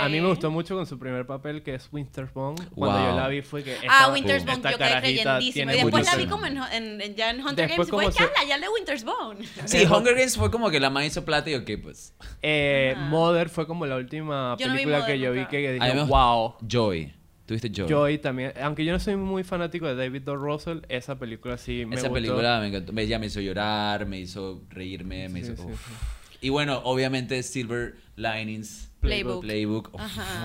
[0.09, 2.55] Mí me gustó mucho con su primer papel, que es Wintersbone.
[2.75, 3.09] Cuando Wow.
[3.11, 3.73] yo la vi fue que.
[3.73, 5.73] Ah, esta- Winter's Bone, yo quedé creyendísima.
[5.73, 6.57] Y después la vi como en,
[7.01, 9.03] en- ya en Hunter Después Games y fue, como se- ya, ya el de Winter's
[9.03, 9.45] Bone.
[9.65, 12.99] sí Hunger Games fue como que la man hizo plata y ok pues Eh, Ah.
[13.09, 16.03] Mother fue como la última Yo no vi película que yo vi que mí dije,
[16.03, 16.55] wow.
[16.67, 17.13] Joy
[17.45, 17.87] ¿tuviste Joy?
[17.89, 20.35] Joy también, aunque yo no soy muy fanático de David O.
[20.35, 22.13] Russell, esa película sí me esa gustó.
[22.13, 25.69] película me encantó Me- ella me hizo llorar me hizo reírme me Sí, hizo sí,
[25.71, 25.87] uf.
[25.87, 25.93] sí.
[26.41, 29.41] Y bueno obviamente Silver Linings Playbook.
[29.41, 29.91] Playbook.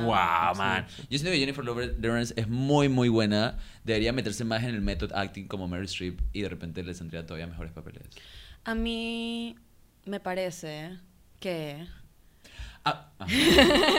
[0.04, 0.86] Wow, man.
[1.10, 3.58] Yo siento que Jennifer Lawrence es muy, muy buena.
[3.82, 7.26] Debería meterse más en el method acting como Meryl Streep y de repente le saldría
[7.26, 8.02] todavía mejores papeles.
[8.64, 9.56] A mí
[10.04, 10.98] me parece
[11.40, 11.86] que...
[12.84, 13.26] Ah, ah.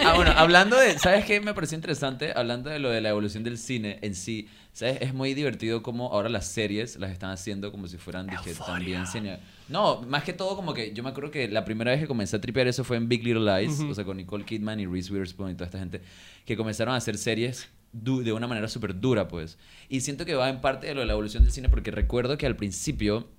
[0.06, 2.34] Ah, bueno, hablando de, ¿sabes qué me pareció interesante?
[2.36, 5.00] Hablando de lo de la evolución del cine en sí, ¿sabes?
[5.02, 9.08] Es muy divertido como ahora las series las están haciendo como si fueran, dije, también
[9.08, 9.40] cine.
[9.70, 12.36] No, más que todo como que yo me acuerdo que la primera vez que comencé
[12.36, 13.92] a tripear eso fue en Big Little Lies, Ujú.
[13.92, 16.02] o sea, con Nicole Kidman y Reese Witherspoon y toda esta gente,
[16.46, 19.58] que comenzaron a hacer series de una manera súper dura, pues.
[19.90, 22.38] Y siento que va en parte de lo de la evolución del cine porque recuerdo
[22.38, 23.30] que al principio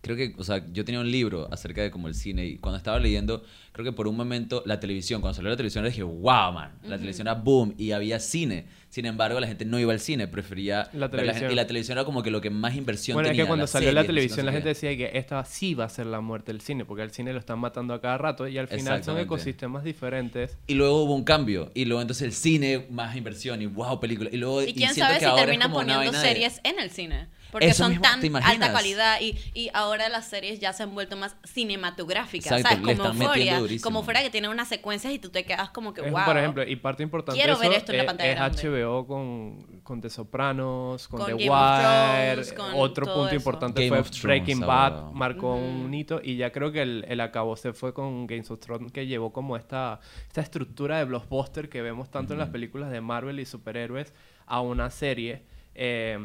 [0.00, 2.76] creo que, o sea, yo tenía un libro acerca de como el cine y cuando
[2.78, 3.42] estaba leyendo,
[3.72, 6.96] creo que por un momento la televisión, cuando salió la televisión dije, wow, man, la
[6.96, 8.66] televisión era boom y había cine.
[8.90, 11.52] Sin embargo, la gente no iba al cine, prefería La televisión.
[11.52, 13.44] y la televisión era como que lo que más inversión Bueno, es tenía.
[13.44, 15.84] que cuando salió la series, no sé televisión la gente decía que esta sí va
[15.84, 18.48] a ser la muerte del cine, porque al cine lo están matando a cada rato
[18.48, 20.56] y al final son ecosistemas diferentes.
[20.66, 21.70] Y luego hubo un cambio.
[21.74, 24.30] Y luego entonces el cine, más inversión y wow, película.
[24.32, 26.78] Y luego ¿Y quién siento sabe que si es terminan poniendo vaina de- series en
[26.80, 27.26] el cine?
[27.50, 30.82] Porque Eso son mismo, tan ¿te alta calidad y, y ahora las series ya se
[30.82, 32.86] han vuelto más cinematográficas, Exacto, ¿sabes?
[32.86, 33.82] le Como durísimo.
[33.82, 36.24] como fuera que tiene unas secuencias y tú te quedas como que Es, wow.
[36.24, 38.36] Por ejemplo, y parte importante Quiero de ver eso esto en la es- pantalla es
[38.36, 38.62] grande.
[38.86, 42.32] HBO con, con The Sopranos, con, Con The Game of Wire.
[42.34, 43.36] Thrones, con Otro todo punto eso.
[43.36, 46.20] importante Game fue of Thrones, Breaking Bad, marcó un hito.
[46.22, 49.32] Y ya creo que el, el acabó se fue con Games of Thrones, que llevó
[49.32, 53.46] como esta, esta estructura de blockbuster que vemos tanto en las películas de Marvel y
[53.46, 54.12] superhéroes
[54.46, 55.44] a una serie.
[55.74, 56.18] eh,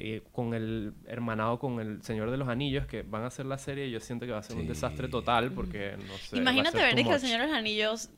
[0.00, 3.58] eh, con el hermanado con el Señor de los Anillos que van a hacer la
[3.58, 6.42] serie yo siento que va a ser un desastre total porque no sé va a
[6.42, 7.20] Imagínate ser ver que el.
[7.20, 8.10] Señor de los Anillos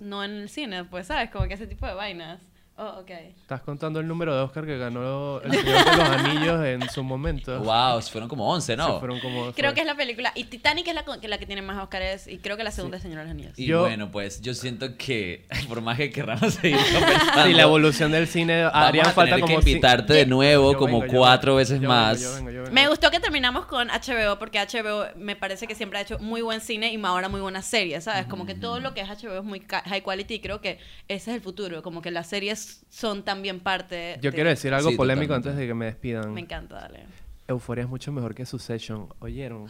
[0.00, 1.30] no en el cine, pues, ¿sabes?
[1.30, 2.40] Como que ese tipo de vainas.
[2.76, 3.10] Oh, ok.
[3.40, 7.04] Estás contando el número de Oscar que ganó El Señor de los Anillos en su
[7.04, 7.60] momento.
[7.60, 8.98] Wow, fueron como 11, Se ¿no?
[8.98, 10.32] fueron como- Creo fue- que es la película.
[10.34, 12.26] Y Titanic es la, con- que la que tiene más Oscars.
[12.26, 13.56] Y creo que la segunda es Señor de los Anillos.
[13.56, 17.62] Y Yo- bueno, pues yo siento que por más que querramos seguir conversando, Sí, la
[17.62, 20.98] evolución del cine vamos harían a falta tener como que invitarte de nuevo Yo como
[21.00, 22.20] vengo, yo cuatro vengo, veces yo más.
[22.20, 22.64] yo vengo, yo.
[22.72, 26.42] Me gustó que terminamos con HBO porque HBO me parece que siempre ha hecho muy
[26.42, 28.26] buen cine y ahora muy buenas series, ¿sabes?
[28.26, 31.30] Como que todo lo que es HBO es muy high quality y creo que ese
[31.30, 34.90] es el futuro, como que las series son también parte Yo de- quiero decir algo
[34.90, 35.48] Sí, polémico totalmente.
[35.50, 36.32] antes de que me despidan.
[36.32, 37.04] Me encanta, dale.
[37.48, 39.08] Euforia es mucho mejor que Succession.
[39.20, 39.68] ¿Oyeron?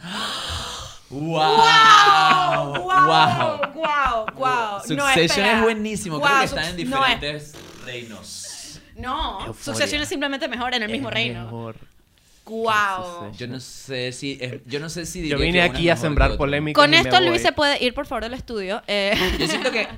[1.11, 1.41] ¡Wow!
[2.83, 3.73] ¡Wow!
[3.75, 4.27] ¡Wow!
[4.37, 4.81] ¡Wow!
[4.87, 6.21] Succession es buenísimo.
[6.21, 8.81] Creo Wow, que están en Suc- no es- diferentes reinos.
[8.97, 9.63] No, Euforia.
[9.65, 11.45] Succession es simplemente mejor en el mismo Es reino.
[11.45, 11.77] mejor.
[12.47, 13.33] ¡Wow!
[13.37, 16.37] Yo no sé si es- yo no sé si diría Yo vine aquí a sembrar
[16.37, 16.81] polémica.
[16.81, 18.83] Con esto Luis se puede ir por favor del estudio.
[18.87, 19.89] Eh, Yo siento que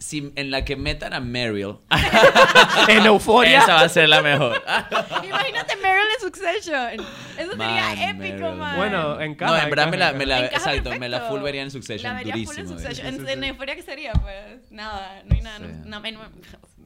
[0.00, 1.76] si en la que metan a Meryl,
[2.88, 3.58] en Euforia.
[3.60, 4.60] esa va a ser la mejor.
[5.24, 7.06] Imagínate Meryl en Succession.
[7.38, 8.56] Eso Man, sería épico, Meryl.
[8.56, 8.76] man.
[8.76, 9.62] Bueno, en No, cada.
[9.62, 12.34] en verdad me la, me la- exacto, me la full vería en Succession, La vería
[12.44, 12.68] full en.
[12.68, 13.06] Succession.
[13.06, 13.44] En, en.
[13.44, 14.12] Euforia, ¿qué sería?
[14.14, 15.58] Pues nada, no hay nada.
[15.58, 15.64] Sí.
[15.84, 16.30] No, no, no-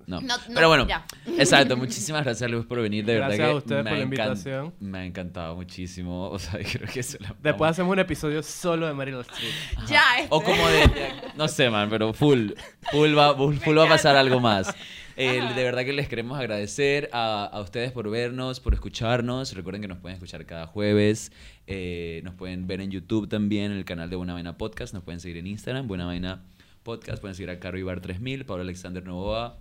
[0.06, 0.20] No.
[0.20, 1.06] No, no, Pero bueno, ya.
[1.38, 1.76] exacto.
[1.76, 3.04] Muchísimas gracias, Luis, por venir.
[3.04, 4.74] De Gracias verdad que a ustedes me por la invitación.
[4.80, 6.30] Me ha encantado muchísimo.
[6.30, 9.52] O sea, creo que la Después hacemos un episodio solo de Meryl Streep.
[9.88, 10.28] Ya, este.
[10.30, 12.52] O como de, no sé, man, pero full,
[12.90, 14.74] full va, full, full va a pasar algo más.
[15.16, 19.54] Eh, de verdad que les queremos agradecer a, a ustedes por vernos, por escucharnos.
[19.54, 21.30] Recuerden que nos pueden escuchar cada jueves.
[21.66, 24.92] Eh, nos pueden ver en YouTube también, en el canal de Buena Vaina Podcast.
[24.92, 26.42] Nos pueden seguir en Instagram, Buena Vaina
[26.82, 27.20] Podcast.
[27.20, 29.56] Pueden seguir a Caro Ibar 3000, Pablo Alexander Novoa.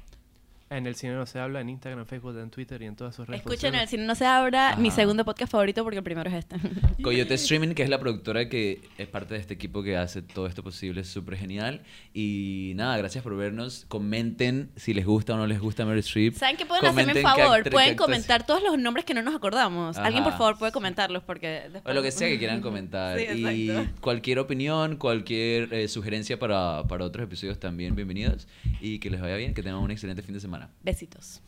[0.74, 3.28] En el cine no se habla, en Instagram, Facebook, en Twitter y en todas sus
[3.28, 3.90] redes Escuchen el sociales.
[3.92, 6.56] cine no se abra, mi segundo podcast favorito porque el primero es este.
[7.04, 10.48] Coyote Streaming, que es la productora que es parte de este equipo que hace todo
[10.48, 11.84] esto posible, es súper genial.
[12.12, 13.86] Y nada, gracias por vernos.
[13.88, 16.34] Comenten si les gusta o no les gusta Meryl Streep.
[16.34, 17.70] ¿Saben qué pueden hacerme qué favor?
[17.70, 19.98] Pueden comentar todos los nombres que no nos acordamos.
[19.98, 21.84] Alguien, por favor, puede comentarlos porque después...
[21.86, 23.20] O lo que sea que quieran comentar.
[23.20, 28.48] Sí, y cualquier opinión, cualquier eh, sugerencia para, para otros episodios también, bienvenidos.
[28.82, 30.40] Y que les vaya bien, que tengan un excelente fin de
[30.84, 31.42] Besitos.